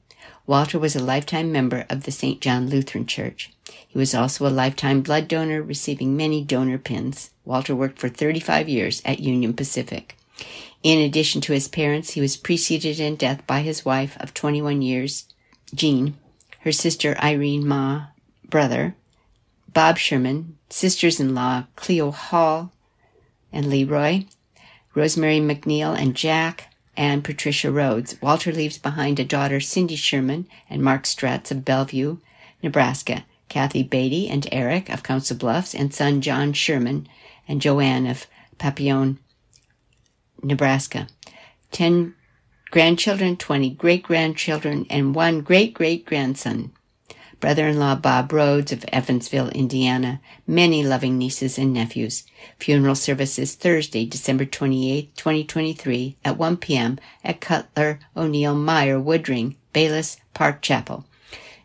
[0.46, 2.41] Walter was a lifetime member of the St.
[2.41, 3.52] John Lutheran Church.
[3.88, 7.30] He was also a lifetime blood donor, receiving many donor pins.
[7.46, 10.17] Walter worked for 35 years at Union Pacific.
[10.82, 14.82] In addition to his parents, he was preceded in death by his wife of 21
[14.82, 15.26] years,
[15.74, 16.17] Jean,
[16.60, 18.08] her sister Irene Ma,
[18.50, 18.96] brother,
[19.72, 22.72] Bob Sherman, sisters-in-law Cleo Hall
[23.52, 24.26] and Leroy,
[24.93, 28.22] Rosemary McNeil and Jack, and Patricia Rhodes.
[28.22, 32.17] Walter leaves behind a daughter, Cindy Sherman, and Mark Stratz of Bellevue,
[32.62, 37.08] Nebraska, Kathy Beatty and Eric of Council Bluffs, and son John Sherman
[37.48, 39.19] and Joanne of Papillon,
[40.43, 41.08] Nebraska.
[41.71, 42.15] Ten
[42.71, 46.71] grandchildren, 20 great grandchildren, and one great great grandson.
[47.39, 50.21] Brother in law Bob Rhodes of Evansville, Indiana.
[50.47, 52.23] Many loving nieces and nephews.
[52.58, 56.99] Funeral services Thursday, December 28, 2023 at 1 p.m.
[57.21, 61.06] at Cutler O'Neill Meyer Woodring, Bayless Park Chapel.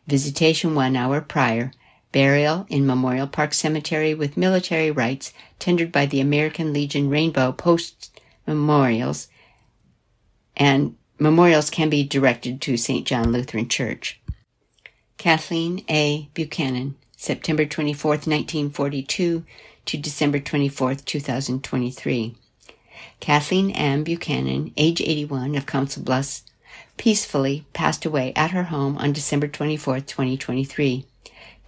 [0.09, 1.71] Visitation one hour prior.
[2.11, 8.18] Burial in Memorial Park Cemetery with military rites tendered by the American Legion Rainbow Post
[8.49, 9.29] memorials,
[10.57, 13.07] and memorials can be directed to St.
[13.07, 14.21] John Lutheran Church.
[15.19, 16.29] Kathleen A.
[16.35, 19.45] Buchanan, September 24, 1942
[19.85, 22.37] to December 24, 2023.
[23.21, 24.05] Kathleen M.
[24.05, 26.45] Buchanan, age 81 of Council Bluffs,
[26.97, 31.07] peacefully passed away at her home on December 24, 2023.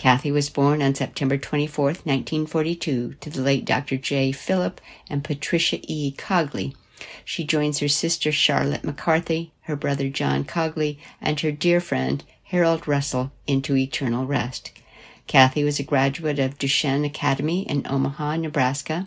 [0.01, 3.99] Kathy was born on September 24, 1942, to the late Dr.
[3.99, 4.33] J.
[4.33, 6.11] Philip and Patricia E.
[6.13, 6.75] Cogley.
[7.23, 12.89] She joins her sister Charlotte McCarthy, her brother John Cogley, and her dear friend Harold
[12.89, 14.73] Russell into eternal rest.
[15.27, 19.07] Kathy was a graduate of Duchesne Academy in Omaha, Nebraska,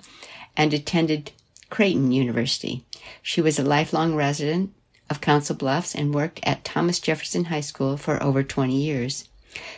[0.55, 1.31] and attended
[1.71, 2.85] Creighton University.
[3.23, 4.71] She was a lifelong resident
[5.09, 9.27] of Council Bluffs and worked at Thomas Jefferson High School for over 20 years.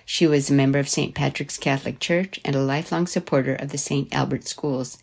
[0.05, 1.13] She was a member of St.
[1.15, 4.13] Patrick's Catholic Church and a lifelong supporter of the St.
[4.13, 4.97] Albert Schools.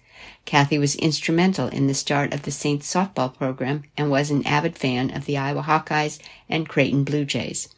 [0.44, 4.76] Kathy was instrumental in the start of the Saints softball program and was an avid
[4.78, 7.68] fan of the Iowa Hawkeyes and Creighton Blue Jays.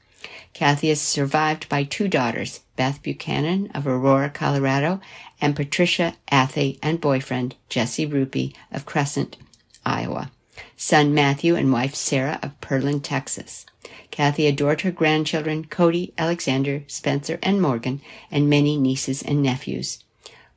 [0.52, 5.00] Kathy is survived by two daughters, Beth Buchanan of Aurora, Colorado,
[5.40, 9.36] and Patricia Athey and boyfriend Jesse Rupie of Crescent,
[9.84, 10.30] Iowa.
[10.76, 13.66] Son Matthew and wife Sarah of Pearland, Texas.
[14.10, 18.00] Kathy adored her grandchildren, Cody, Alexander, Spencer, and Morgan,
[18.30, 20.04] and many nieces and nephews.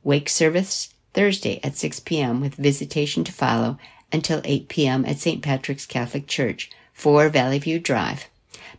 [0.04, 2.40] Wake service Thursday at 6 p.m.
[2.40, 3.78] with visitation to follow
[4.12, 5.04] until 8 p.m.
[5.04, 5.42] at St.
[5.42, 8.28] Patrick's Catholic Church, 4 Valley View Drive.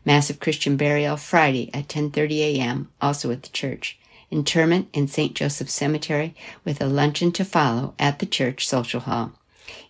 [0.05, 2.89] Massive Christian burial Friday at 10:30 a.m.
[3.01, 3.97] also at the church.
[4.31, 5.33] interment in St.
[5.33, 9.33] Joseph Cemetery with a luncheon to follow at the church social hall.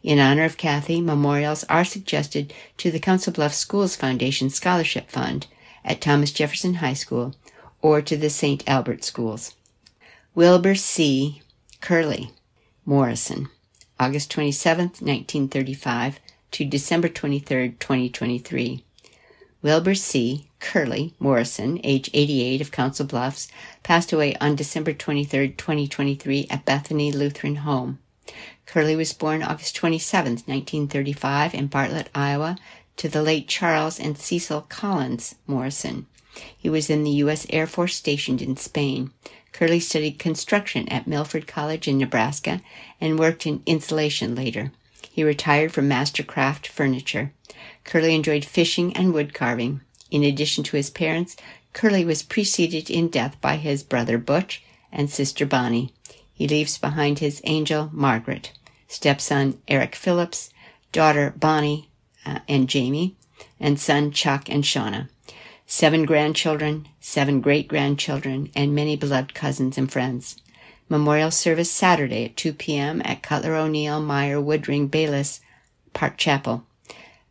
[0.03, 5.47] In honor of Kathy, memorials are suggested to the Council Bluffs Schools Foundation Scholarship Fund
[5.83, 7.35] at Thomas Jefferson High School
[7.81, 8.63] or to the St.
[8.67, 9.55] Albert Schools.
[10.35, 11.41] Wilbur C.
[11.81, 12.31] Curley
[12.85, 13.49] Morrison,
[13.99, 16.19] August 27, 1935
[16.51, 18.83] to December 23, 2023.
[19.61, 20.47] Wilbur C.
[20.59, 23.49] Curley Morrison, age 88 of Council Bluffs,
[23.83, 27.99] passed away on December 23, 2023 at Bethany Lutheran Home.
[28.69, 32.55] Curley was born August 27, 1935 in Bartlett, Iowa,
[32.97, 36.05] to the late Charles and Cecil Collins Morrison.
[36.55, 37.47] He was in the U.S.
[37.49, 39.09] Air Force stationed in Spain.
[39.53, 42.61] Curley studied construction at Milford College in Nebraska
[43.01, 44.71] and worked in insulation later.
[45.11, 47.33] He retired from Mastercraft Furniture.
[47.83, 49.81] Curley enjoyed fishing and wood carving.
[50.11, 51.35] In addition to his parents,
[51.73, 54.61] Curley was preceded in death by his brother Butch
[54.91, 55.91] and sister Bonnie.
[56.31, 58.51] He leaves behind his angel Margaret,
[58.89, 60.49] stepson Eric Phillips,
[60.91, 61.89] daughter Bonnie
[62.25, 63.15] uh, and Jamie,
[63.57, 65.07] and son Chuck and Shauna
[65.69, 70.35] seven grandchildren, seven great grandchildren, and many beloved cousins and friends.
[70.89, 73.03] Memorial service Saturday at 2 p.m.
[73.05, 75.41] at Cutler O'Neill Meyer Woodring Bayless
[75.93, 76.65] Park Chapel.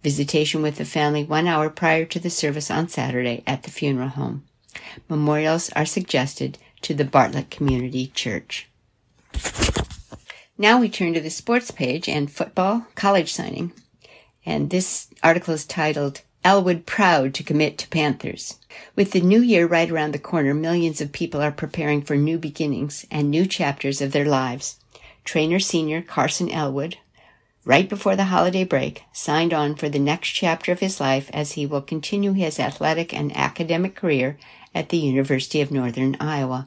[0.04, 4.10] Visitation with the family one hour prior to the service on Saturday at the funeral
[4.10, 4.44] home.
[5.08, 8.68] Memorials are suggested to the Bartlett Community Church.
[10.60, 13.70] Now we turn to the sports page and football college signing.
[14.44, 18.58] And this article is titled Elwood proud to commit to Panthers.
[18.96, 22.38] With the new year right around the corner, millions of people are preparing for new
[22.38, 24.80] beginnings and new chapters of their lives.
[25.24, 26.98] Treynor senior Carson Elwood,
[27.64, 31.52] right before the holiday break, signed on for the next chapter of his life as
[31.52, 34.36] he will continue his athletic and academic career
[34.74, 36.66] at the University of Northern Iowa.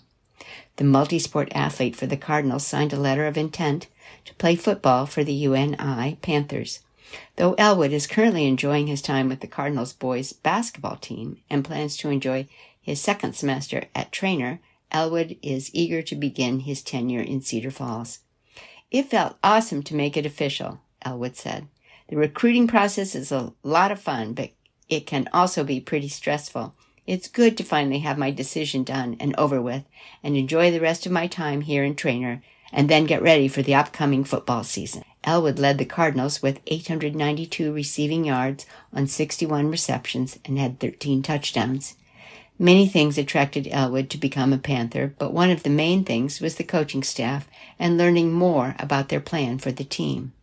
[0.78, 3.88] The multi-sport athlete for the Cardinals signed a letter of intent
[4.26, 6.80] to play football for the UNI Panthers.
[7.36, 11.98] Though Elwood is currently enjoying his time with the Cardinals boys basketball team and plans
[11.98, 12.48] to enjoy
[12.82, 14.60] his second semester at Treynor,
[14.92, 18.20] Elwood is eager to begin his tenure in Cedar Falls.
[18.90, 21.68] It felt awesome to make it official, Elwood said.
[22.10, 24.52] The recruiting process is a lot of fun, but
[24.90, 26.76] it can also be pretty stressful.
[27.08, 29.84] It's good to finally have my decision done and over with
[30.24, 32.42] and enjoy the rest of my time here in Treynor
[32.72, 35.04] and then get ready for the upcoming football season.
[35.24, 41.96] Elwood led the Cardinals with 892 receiving yards on 61 receptions and had 13 touchdowns.
[42.58, 46.56] Many things attracted Elwood to become a Panther, but one of the main things was
[46.56, 47.48] the coaching staff
[47.80, 50.34] and learning more about their plan for the team.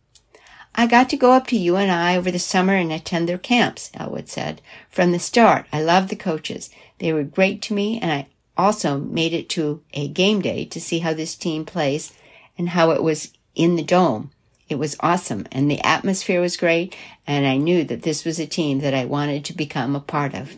[0.79, 4.29] I got to go up to UNI over the summer and attend their camps, Elwood
[4.29, 4.61] said.
[4.89, 6.69] From the start, I loved the coaches.
[6.99, 10.79] They were great to me, and I also made it to a game day to
[10.79, 12.13] see how this team plays
[12.57, 14.31] and how it was in the dome.
[14.69, 16.95] It was awesome and the atmosphere was great
[17.27, 20.33] and I knew that this was a team that I wanted to become a part
[20.33, 20.55] of.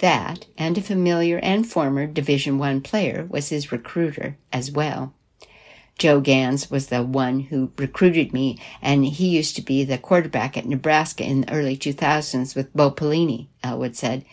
[0.00, 5.14] That and a familiar and former Division One player was his recruiter as well.
[6.00, 10.56] Joe Ganz was the one who recruited me, and he used to be the quarterback
[10.56, 14.24] at Nebraska in the early 2000s with Bo Pelini, Elwood said.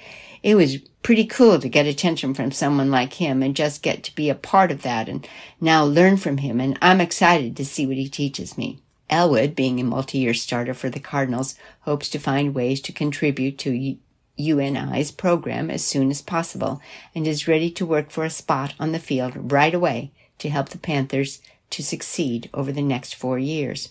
[0.41, 4.15] It was pretty cool to get attention from someone like him and just get to
[4.15, 5.28] be a part of that and
[5.59, 8.80] now learn from him, and I'm excited to see what he teaches me.
[9.09, 13.97] Elwood, being a multi-year starter for the Cardinals, hopes to find ways to contribute to
[14.39, 16.80] UNI's program as soon as possible
[17.13, 20.70] and is ready to work for a spot on the field right away to help
[20.70, 21.41] the Panthers
[21.72, 23.89] to succeed over the next four years.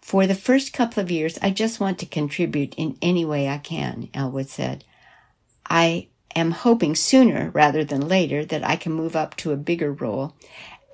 [0.00, 3.58] For the first couple of years, I just want to contribute in any way I
[3.58, 4.84] can, Elwood said.
[5.66, 9.92] I am hoping sooner rather than later that I can move up to a bigger
[9.92, 10.34] role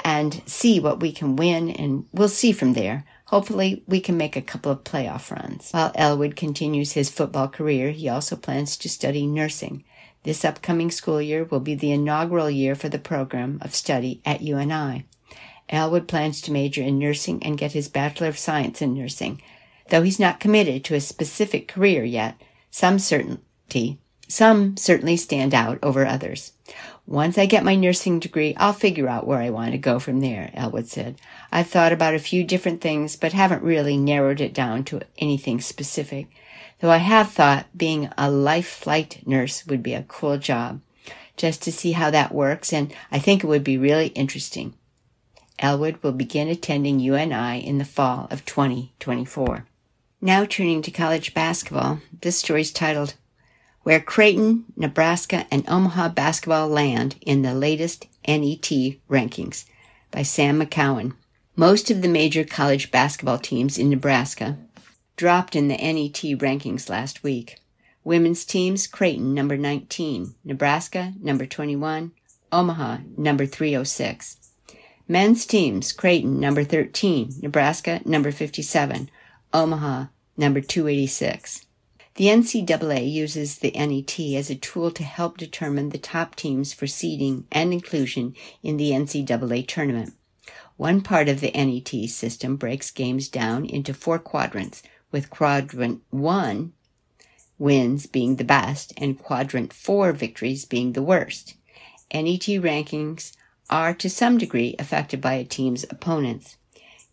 [0.05, 3.05] and see what we can win, and we'll see from there.
[3.27, 5.71] Hopefully, we can make a couple of playoff runs.
[5.73, 9.85] While Elwood continues his football career, he also plans to study nursing.
[10.23, 14.43] This upcoming school year will be the inaugural year for the program of study at
[14.43, 15.05] UNI.
[15.71, 19.43] Elwood plans to major in nursing and get his Bachelor of Science in nursing.
[19.91, 22.41] Though he's not committed to a specific career yet,
[22.71, 23.99] some certainty,
[24.29, 26.53] some certainly stand out over others.
[27.07, 30.21] Once I get my nursing degree, I'll figure out where I want to go from
[30.21, 31.19] there, Elwood said.
[31.51, 35.63] I've thought about a few different things, but haven't really narrowed it down to anything
[35.63, 36.27] specific.
[36.81, 40.83] Though I have thought being a life flight nurse would be a cool job,
[41.39, 44.75] just to see how that works, and I think it would be really interesting.
[45.59, 49.67] Elwood will begin attending UNI in the fall of 2024.
[50.21, 53.15] Now turning to college basketball, this story is titled
[53.83, 58.69] where Creighton, Nebraska, and Omaha basketball land in the latest NET
[59.09, 59.65] rankings
[60.11, 61.15] by Sam McKewon.
[61.57, 64.59] Most of the major college basketball teams in Nebraska
[65.17, 67.61] dropped in the NET rankings last week.
[68.05, 72.13] Women's teams Creighton number 19, Nebraska number 21,
[72.53, 74.37] Omaha number 306.
[75.11, 79.09] Men's teams Creighton number 13, Nebraska number 57,
[79.55, 81.65] Omaha number 286.
[82.17, 86.87] The NCAA uses the NET as a tool to help determine the top teams for
[86.87, 90.13] seeding and inclusion in the NCAA tournament.
[90.77, 96.75] One part of the NET system breaks games down into four quadrants, with quadrant one
[97.59, 101.55] wins being the best and quadrant four victories being the worst.
[102.13, 103.33] NET rankings
[103.71, 106.57] are to some degree affected by a team's opponents.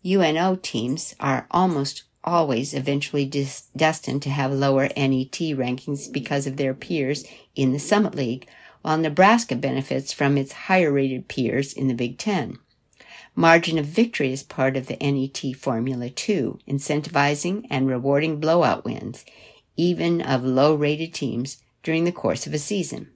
[0.04, 6.56] UNO teams are almost always eventually dis- destined to have lower NET rankings because of
[6.56, 8.48] their peers in the Summit League,
[8.82, 12.58] while Nebraska benefits from its higher rated peers in the Big Ten.
[13.34, 19.24] Margin of victory is part of the NET formula too, incentivizing and rewarding blowout wins,
[19.76, 23.10] even of low rated teams during the course of a season.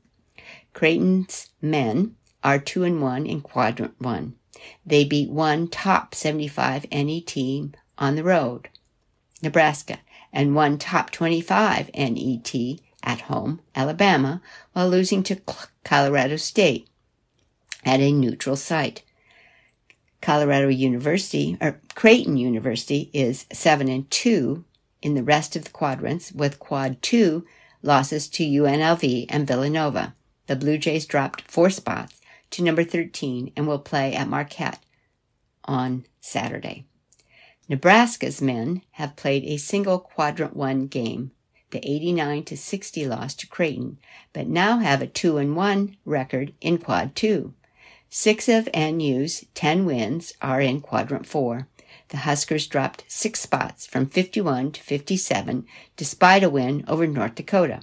[0.72, 4.34] Creighton's men are 2 and 1 in quadrant 1.
[4.84, 8.68] They beat one top 75 NE team on the road,
[9.42, 9.98] Nebraska,
[10.32, 12.54] and one top 25 NET
[13.02, 15.40] at home, Alabama, while losing to
[15.84, 16.88] Colorado State
[17.84, 19.02] at a neutral site.
[20.20, 24.64] Colorado University or Creighton University is 7 and 2
[25.00, 27.46] in the rest of the quadrants with quad 2
[27.82, 30.14] losses to UNLV and Villanova.
[30.46, 32.19] The Blue Jays dropped 4 spots
[32.50, 34.80] to number 13 and will play at Marquette
[35.64, 36.84] on Saturday.
[37.68, 41.30] Nebraska's men have played a single quadrant 1 game,
[41.70, 43.98] the 89 to 60 loss to Creighton,
[44.32, 47.54] but now have a 2 and 1 record in quad 2.
[48.08, 51.68] Six of NU's 10 wins are in quadrant 4.
[52.08, 55.64] The Huskers dropped six spots from 51 to 57
[55.96, 57.82] despite a win over North Dakota.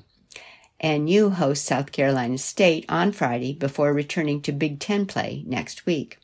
[0.84, 6.20] NU host South Carolina State on Friday before returning to Big Ten play next week.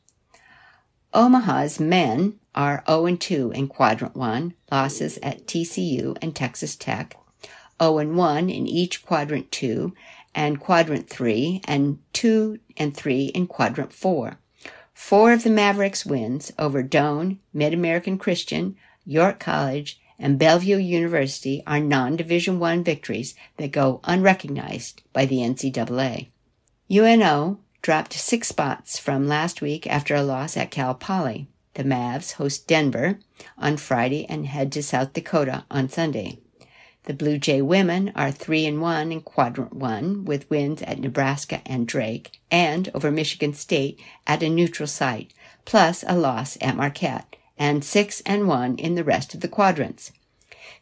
[1.13, 7.17] Omaha's men are 0 2 in Quadrant 1, losses at TCU and Texas Tech,
[7.81, 9.93] 0 1 in each Quadrant 2,
[10.35, 14.39] and Quadrant 3, and 2 and 3 in Quadrant 4.
[14.93, 18.75] Four of the Mavericks wins over Doane, Mid American Christian,
[19.05, 26.27] York College, and Bellevue University are non-Division I victories that go unrecognized by the NCAA.
[26.91, 31.47] UNO dropped six spots from last week after a loss at Cal Poly.
[31.75, 33.19] The Mavs host Denver
[33.57, 36.39] on Friday and head to South Dakota on Sunday.
[37.05, 41.61] The Blue Jay women are 3 and 1 in quadrant 1 with wins at Nebraska
[41.65, 45.33] and Drake and over Michigan State at a neutral site,
[45.65, 50.11] plus a loss at Marquette, and 6 and 1 in the rest of the quadrants.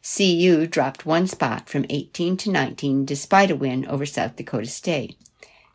[0.02, 5.16] CU dropped one spot from 18 to 19 despite a win over South Dakota State.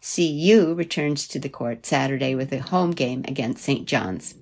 [0.02, 3.88] CU returns to the court Saturday with a home game against St.
[3.88, 4.36] John's.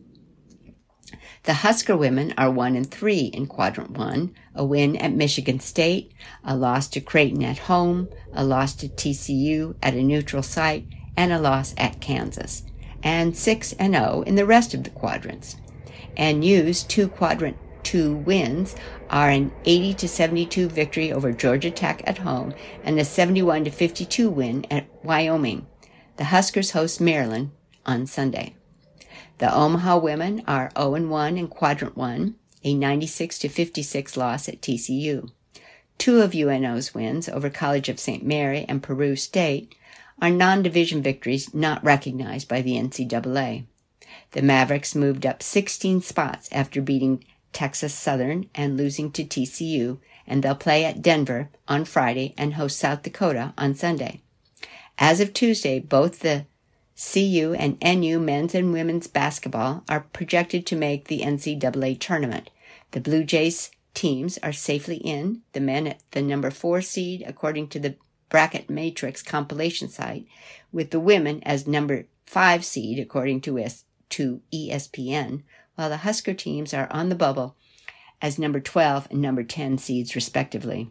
[1.44, 6.12] The Husker women are 1 and 3 in quadrant 1, a win at Michigan State,
[6.44, 11.32] a loss to Creighton at home, a loss to TCU at a neutral site, and
[11.32, 12.64] a loss at Kansas,
[13.04, 15.56] and 6 and 0 in the rest of the quadrants.
[16.18, 18.76] NU's two quadrant 2 wins
[19.10, 22.54] are an 80 to 72 victory over Georgia Tech at home
[22.84, 25.68] and a 71 to 52 win at Wyoming.
[26.18, 27.52] The Huskers host Maryland
[27.86, 28.56] on Sunday.
[29.38, 35.30] The Omaha women are 0-1 in Quadrant 1, a 96 to 56 loss at TCU.
[35.98, 38.26] Two of UNO's wins over College of St.
[38.26, 39.76] Mary and Peru State
[40.22, 43.66] are non-division victories not recognized by the NCAA.
[44.32, 50.44] The Mavericks moved up 16 spots after beating Texas Southern and losing to TCU, and
[50.44, 54.22] they'll play at Denver on Friday and host South Dakota on Sunday.
[54.98, 56.46] As of Tuesday, both the
[56.98, 62.50] CU and NU men's and women's basketball are projected to make the NCAA tournament.
[62.92, 67.68] The Blue Jays teams are safely in, the men at the number four seed according
[67.70, 67.96] to the
[68.30, 70.26] bracket matrix compilation site,
[70.72, 73.58] with the women as number five seed according to,
[74.10, 75.44] to ESPN,
[75.76, 77.56] while the Husker teams are on the bubble
[78.22, 80.90] as number 12 and number 10 seeds respectively.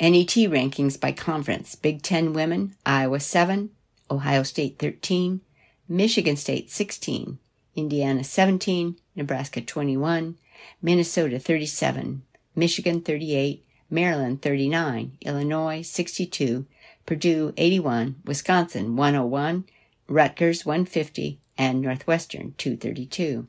[0.00, 3.70] NET rankings by conference Big Ten women, Iowa 7,
[4.10, 5.40] Ohio State 13,
[5.88, 7.38] Michigan State 16,
[7.74, 10.36] Indiana 17, Nebraska 21,
[10.82, 12.22] Minnesota 37,
[12.54, 16.66] Michigan 38, Maryland 39, Illinois 62,
[17.06, 19.64] Purdue 81, Wisconsin 101,
[20.08, 23.48] Rutgers 150, and Northwestern 232.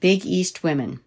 [0.00, 1.00] Big East women.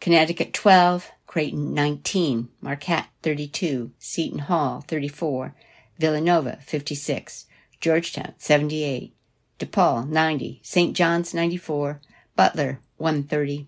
[0.00, 5.54] Connecticut 12, Creighton 19, Marquette 32, Seton Hall 34,
[5.98, 7.46] Villanova 56,
[7.80, 9.14] Georgetown 78,
[9.58, 10.96] DePaul 90, St.
[10.96, 12.00] John's 94,
[12.34, 13.66] Butler 130,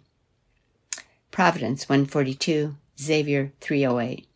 [1.31, 4.27] Providence 142, Xavier 308.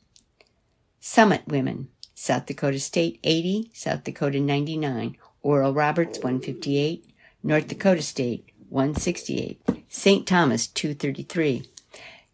[1.01, 5.17] Summit Women, South Dakota State 80, South Dakota 99,
[5.47, 7.05] Oral Roberts 158,
[7.45, 10.27] North Dakota State 168, St.
[10.27, 11.63] Thomas 233,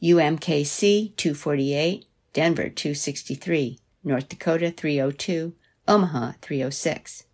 [0.02, 5.52] UMKC 248, Denver 263, North Dakota 302,
[5.86, 7.24] Omaha 306.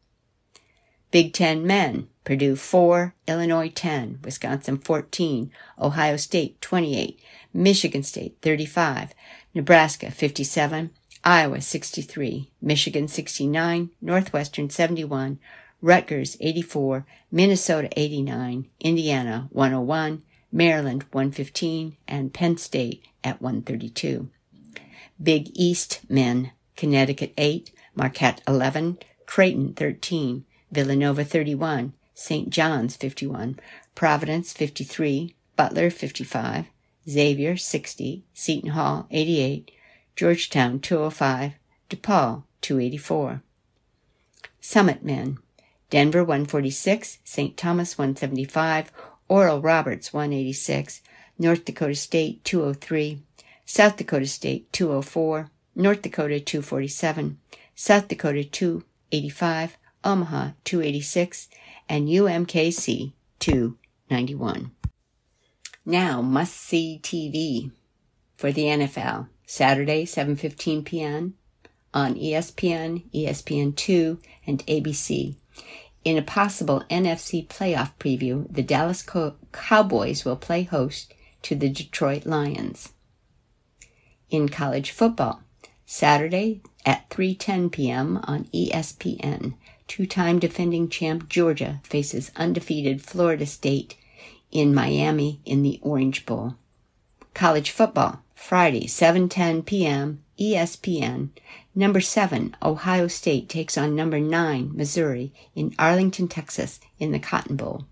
[1.13, 7.21] Big Ten men, Purdue 4, Illinois 10, Wisconsin 14, Ohio State 28,
[7.55, 9.15] Michigan State 35,
[9.55, 10.91] Nebraska 57,
[11.23, 15.39] Iowa 63, Michigan 69, Northwestern 71,
[15.81, 24.29] Rutgers 84, Minnesota 89, Indiana 101, Maryland 115, and Penn State at 132.
[25.23, 32.51] Big East men, Connecticut 8, Marquette 11, Creighton 13, Villanova 31, St.
[32.51, 33.61] John's 51,
[33.95, 36.67] Providence 53, Butler 55,
[37.09, 39.71] Xavier 60, Seton Hall 88,
[40.17, 41.55] Georgetown 205,
[41.91, 43.43] DePaul 284.
[44.61, 45.39] Summit Men,
[45.91, 47.57] Denver 146, St.
[47.57, 48.93] Thomas 175,
[49.29, 51.01] Oral Roberts 186,
[51.39, 53.23] North Dakota State 203,
[53.65, 57.39] South Dakota State 204, North Dakota 247,
[57.75, 61.49] South Dakota 285, Omaha 286,
[61.89, 64.71] and UMKC 291.
[65.87, 67.71] Now, must see TV
[68.37, 71.35] for the NFL, Saturday 7:15 p.m.
[71.95, 75.37] on ESPN, ESPN2, and ABC.
[76.05, 81.69] In a possible NFC playoff preview, the Dallas Co- Cowboys will play host to the
[81.69, 82.93] Detroit Lions.
[84.31, 85.43] In college football,
[85.87, 88.21] Saturday at 3:10 p.m.
[88.25, 89.55] on ESPN,
[89.87, 93.97] two-time defending champ Georgia faces undefeated Florida State
[94.51, 96.55] in Miami in the Orange Bowl.
[97.35, 100.23] College football, Friday, 7:10 p.m.
[100.39, 101.31] ESPN.
[101.79, 107.55] Number 7, Ohio State takes on number 9, Missouri in Arlington, Texas in the Cotton
[107.55, 107.85] Bowl.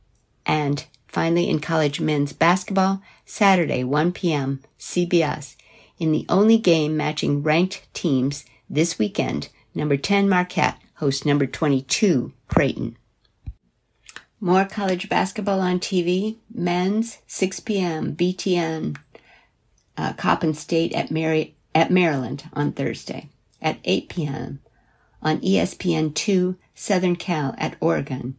[0.45, 4.61] And finally in college men's basketball, Saturday, 1 p.m.
[4.77, 5.55] CBS
[6.01, 12.33] in the only game matching ranked teams this weekend, number 10 Marquette hosts number 22
[12.49, 12.97] Creighton.
[14.41, 16.39] More college basketball on TV.
[16.53, 18.17] Men's 6 p.m.
[18.17, 18.97] BTN
[19.97, 23.31] uh, Coppin State at, Mary, at Maryland on Thursday.
[23.67, 24.61] At 8 p.m.
[25.21, 28.37] on ESPN 2 Southern Cal at Oregon.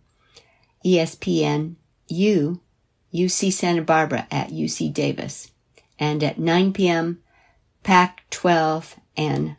[0.85, 1.75] ESPN
[2.07, 2.61] U
[3.13, 5.51] UC Santa Barbara at UC Davis.
[5.99, 7.21] And at 9 p.m.
[7.83, 9.57] Pac 12 and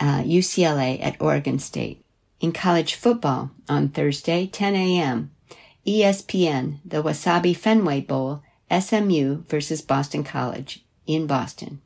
[0.00, 2.04] uh, UCLA at Oregon State.
[2.40, 5.30] In college football on Thursday, 10 a.m.,
[5.86, 8.42] ESPN, the Wasabi Fenway Bowl,
[8.76, 11.80] SMU versus Boston College in Boston.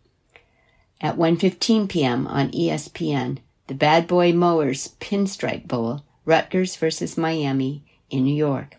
[1.00, 2.26] At 1:15 p.m.
[2.26, 3.38] on ESPN,
[3.68, 8.76] the Bad Boy Mowers Pinstripe Bowl, Rutgers versus Miami in New York.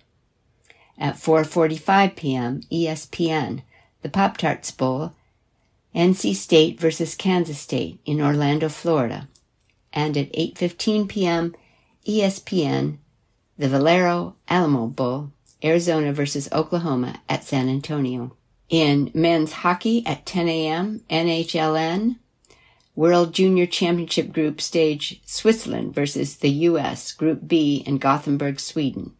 [0.98, 2.62] At 4:45 p.m.
[2.72, 3.62] ESPN,
[4.02, 5.14] the Pop Tarts Bowl,
[5.96, 9.28] NC State versus Kansas State in Orlando, Florida.
[9.94, 11.56] And at 8:15 p.m.
[12.06, 12.98] ESPN,
[13.58, 15.32] the Valero Alamo Bowl,
[15.64, 18.36] Arizona versus Oklahoma at San Antonio.
[18.70, 22.18] In men's hockey at 10 a.m., NHLN,
[22.96, 27.12] World Junior Championship Group stage Switzerland versus the U.S.
[27.12, 29.14] Group B in Gothenburg, Sweden.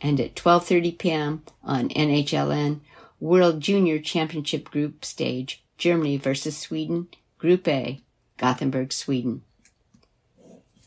[0.00, 1.42] And at 12.30 p.m.
[1.64, 2.80] on NHLN,
[3.18, 8.00] World Junior Championship Group stage Germany versus Sweden, Group A,
[8.36, 9.42] Gothenburg, Sweden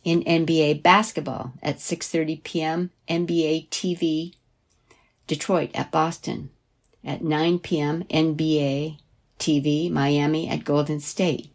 [0.05, 2.91] in NBA basketball at 6:30 p.m.
[3.09, 4.35] NBA TV
[5.27, 6.51] Detroit at Boston
[7.05, 8.03] at 9 p.m.
[8.05, 8.97] NBA
[9.39, 11.49] TV Miami at Golden State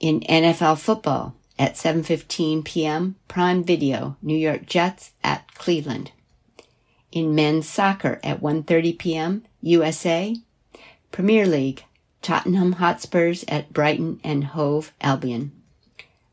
[0.00, 3.16] in NFL football at 7:15 p.m.
[3.28, 6.12] Prime Video New York Jets at Cleveland
[7.12, 9.44] in men's soccer at 1:30 p.m.
[9.62, 10.36] USA
[11.10, 11.84] Premier League
[12.22, 15.52] Tottenham Hotspurs at Brighton and Hove Albion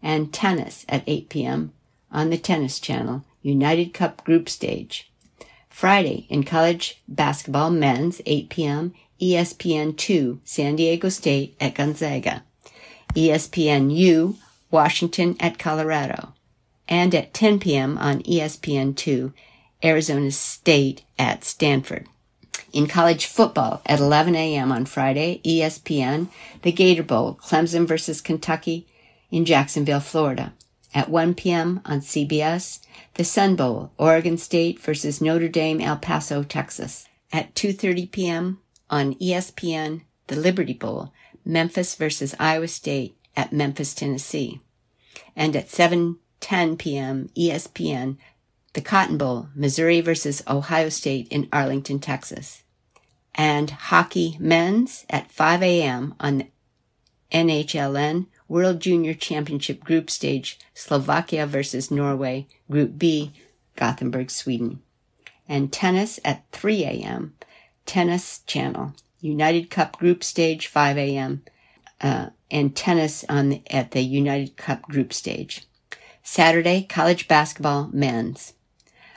[0.02, 1.74] and tennis at 8 p.m.
[2.12, 5.10] on the Tennis Channel, United Cup Group Stage.
[5.76, 8.94] Friday in college basketball men's 8 p.m.
[9.20, 12.44] ESPN 2 San Diego State at Gonzaga.
[13.14, 14.38] ESPN U
[14.72, 16.34] Washington at Colorado.
[16.88, 17.98] and at 10 p.m.
[17.98, 19.34] on ESPN2,
[19.84, 22.08] Arizona State at Stanford.
[22.72, 24.72] In college football at 11 a.m.
[24.72, 26.30] on Friday, ESPN,
[26.62, 28.88] the Gator Bowl, Clemson versus Kentucky
[29.30, 30.54] in Jacksonville, Florida.
[30.96, 31.82] At 1 p.m.
[31.86, 32.80] on CBS,
[33.14, 37.08] the Sun Bowl, Oregon State versus Notre Dame, El Paso, Texas.
[37.32, 38.60] At 2.30 p.m.
[38.90, 41.14] on ESPN, the Liberty Bowl,
[41.46, 44.62] Memphis versus Iowa State at Memphis, Tennessee.
[45.36, 47.30] And at 7.10 p.m.
[47.38, 48.18] ESPN,
[48.74, 52.64] the Cotton Bowl, Missouri versus Ohio State in Arlington, Texas
[53.36, 56.16] and hockey men's at 5 a.m.
[56.20, 56.46] on
[57.32, 63.34] NHLN World Junior Championship Group Stage, Slovakia versus Norway, Group B,
[63.76, 64.82] Gothenburg, Sweden.
[65.46, 67.34] And tennis at 3 a.m.
[67.86, 71.44] Tennis Channel, United Cup Group Stage, 5 a.m.
[72.00, 75.68] Uh, and tennis on the, at the United Cup Group Stage.
[76.24, 78.54] Saturday, college basketball men's.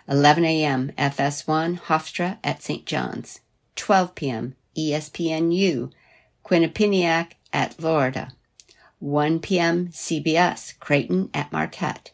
[0.08, 0.90] 11 a.m.
[0.98, 2.84] FS1 Hofstra at St.
[2.84, 3.38] John's.
[3.76, 4.56] 12 p.m.
[4.76, 5.92] ESPNU,
[6.44, 8.32] Quinnipiac at Florida.
[9.00, 9.88] 1 p.m.
[9.88, 12.12] CBS, Creighton at Marquette.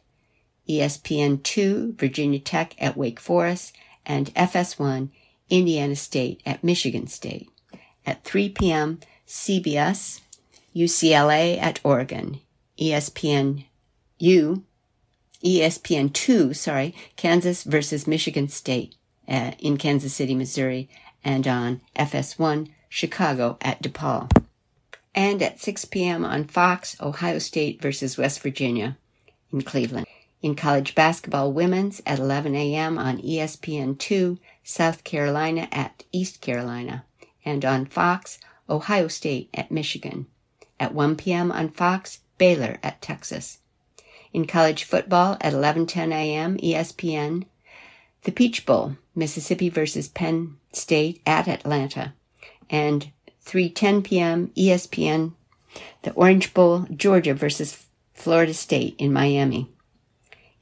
[0.69, 3.75] ESPN2, Virginia Tech at Wake Forest,
[4.07, 5.11] and FS1,
[5.51, 7.51] Indiana State at Michigan State.
[8.07, 10.21] At 3 p.m., CBS,
[10.75, 12.41] UCLA at Oregon.
[12.79, 13.65] ESPN
[14.19, 14.65] U,
[15.45, 18.95] ESPN2, sorry, Kansas versus Michigan State
[19.29, 20.89] uh, in Kansas City, Missouri,
[21.23, 24.31] and on FS1 Chicago at DePaul.
[25.15, 26.25] And at 6 p.m.
[26.25, 28.97] on Fox, Ohio State versus West Virginia
[29.53, 30.07] in Cleveland.
[30.43, 32.99] In college basketball women's at 11 a.m.
[32.99, 37.05] on ESPN2, South Carolina at East Carolina.
[37.45, 38.39] And on Fox,
[38.69, 40.27] Ohio State at Michigan.
[40.81, 41.53] At 1 p.m.
[41.53, 43.59] on Fox, Baylor at Texas.
[44.33, 46.57] In college football at 11:10 a.m.
[46.59, 47.45] ESPN,
[48.25, 52.15] the Peach Bowl, Mississippi versus Penn State at Atlanta,
[52.69, 53.13] and
[53.47, 54.49] 3:10 p.m.
[54.57, 55.33] ESPN,
[56.03, 59.69] the Orange Bowl, Georgia versus Florida State in Miami.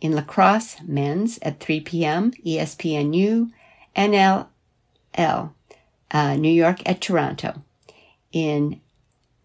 [0.00, 2.32] In lacrosse, men's at 3 p.m.
[2.44, 3.50] ESPNU,
[3.94, 4.48] NLL,
[6.10, 7.62] uh, New York at Toronto.
[8.32, 8.80] In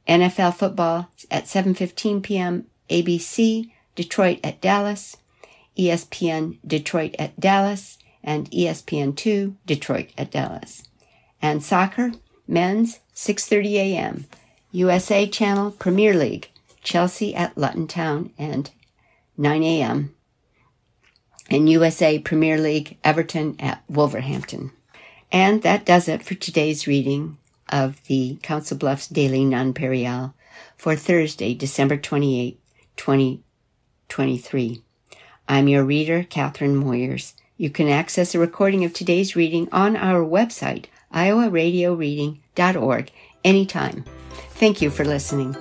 [0.08, 2.66] NFL football at 7:15 p.m.
[2.90, 5.18] ABC, Detroit at Dallas,
[5.78, 10.84] ESPN Detroit at Dallas, and ESPN2 Detroit at Dallas.
[11.42, 12.14] And soccer,
[12.48, 14.26] men's 6:30 a.m.
[14.72, 16.52] USA Channel Premier League,
[16.84, 18.70] Chelsea at Luton Town and
[19.36, 20.14] 9 a.m.
[21.50, 24.72] And USA Premier League Everton at Wolverhampton.
[25.32, 27.40] And that does it for today's reading
[27.70, 30.36] of the Council Bluffs Daily Nonpareil
[30.78, 32.60] for Thursday, December 28,
[32.98, 34.84] 2023.
[35.50, 37.34] I'm your reader, Catherine Moyers.
[37.58, 42.42] You can access a recording of today's reading on our website, iowaradioreading.org,
[43.44, 44.04] anytime.
[44.60, 45.56] Thank you for listening.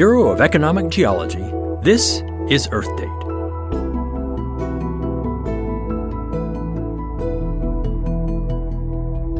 [0.00, 1.44] Bureau of Economic Geology,
[1.82, 3.06] this is Earth Date.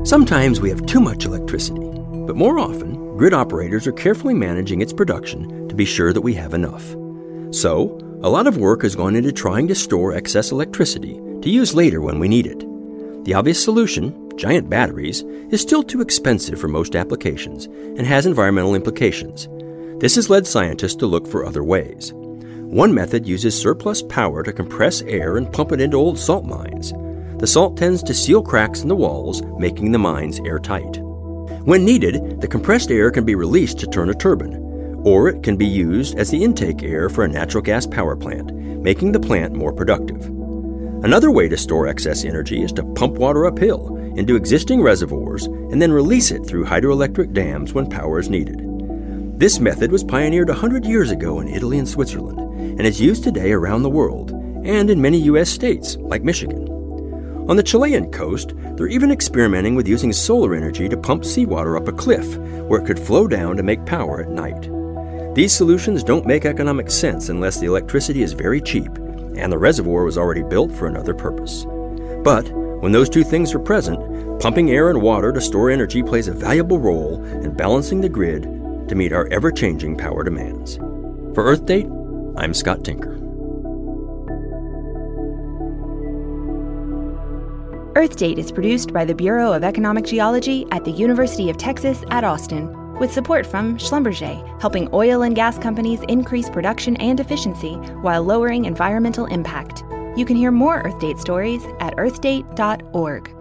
[0.06, 1.88] Sometimes we have too much electricity,
[2.26, 6.34] but more often, grid operators are carefully managing its production to be sure that we
[6.34, 6.94] have enough.
[7.52, 11.74] So, a lot of work has gone into trying to store excess electricity to use
[11.74, 12.58] later when we need it.
[13.24, 18.74] The obvious solution, giant batteries, is still too expensive for most applications and has environmental
[18.74, 19.48] implications.
[20.00, 22.14] This has led scientists to look for other ways.
[22.14, 26.94] One method uses surplus power to compress air and pump it into old salt mines.
[27.38, 31.00] The salt tends to seal cracks in the walls, making the mines airtight.
[31.66, 34.54] When needed, the compressed air can be released to turn a turbine,
[35.04, 38.54] or it can be used as the intake air for a natural gas power plant,
[38.54, 40.24] making the plant more productive.
[41.04, 45.82] Another way to store excess energy is to pump water uphill into existing reservoirs and
[45.82, 48.69] then release it through hydroelectric dams when power is needed.
[49.40, 53.52] This method was pioneered 100 years ago in Italy and Switzerland and is used today
[53.52, 54.32] around the world
[54.66, 55.48] and in many U.S.
[55.48, 56.68] states, like Michigan.
[57.48, 61.88] On the Chilean coast, they're even experimenting with using solar energy to pump seawater up
[61.88, 64.70] a cliff where it could flow down to make power at night.
[65.34, 68.94] These solutions don't make economic sense unless the electricity is very cheap
[69.38, 71.64] and the reservoir was already built for another purpose.
[72.22, 72.46] But
[72.82, 76.32] when those two things are present, pumping air and water to store energy plays a
[76.32, 78.59] valuable role in balancing the grid
[78.90, 80.76] to meet our ever changing power demands.
[81.34, 81.86] For Earth Date,
[82.36, 83.16] I'm Scott Tinker.
[87.94, 92.02] Earth Date is produced by the Bureau of Economic Geology at the University of Texas
[92.10, 92.68] at Austin,
[92.98, 98.64] with support from Schlumberger, helping oil and gas companies increase production and efficiency while lowering
[98.64, 99.84] environmental impact.
[100.16, 103.39] You can hear more Earth Date stories at earthdate.org.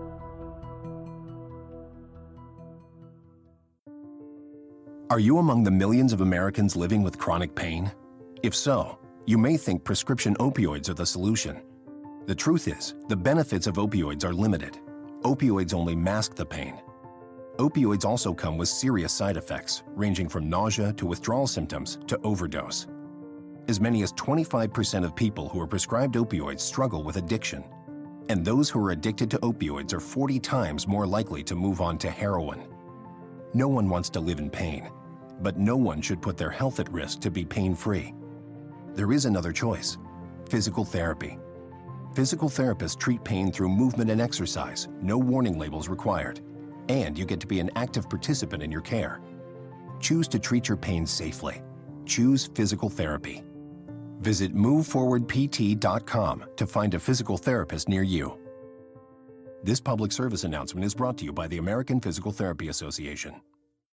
[5.12, 7.92] Are you among the millions of Americans living with chronic pain?
[8.44, 11.64] If so, you may think prescription opioids are the solution.
[12.28, 14.78] The truth is, the benefits of opioids are limited.
[15.24, 16.80] Opioids only mask the pain.
[17.58, 22.86] Opioids also come with serious side effects, ranging from nausea to withdrawal symptoms to overdose.
[23.68, 27.64] As many as 25% of people who are prescribed opioids struggle with addiction.
[28.30, 31.98] And those who are addicted to opioids are 40 times more likely to move on
[31.98, 32.62] to heroin.
[33.56, 34.88] No one wants to live in pain
[35.42, 38.14] but no one should put their health at risk to be pain free.
[38.94, 39.98] There is another choice
[40.50, 41.38] physical therapy.
[42.16, 46.42] Physical therapists treat pain through movement and exercise, no warning labels required,
[46.90, 49.22] and you get to be an active participant in your care.
[50.00, 51.62] Choose to treat your pain safely.
[52.06, 53.44] Choose physical therapy.
[54.22, 58.38] Visit moveforwardpt.com to find a physical therapist near you.
[59.64, 63.36] This public service announcement is brought to you by the American Physical Therapy Association.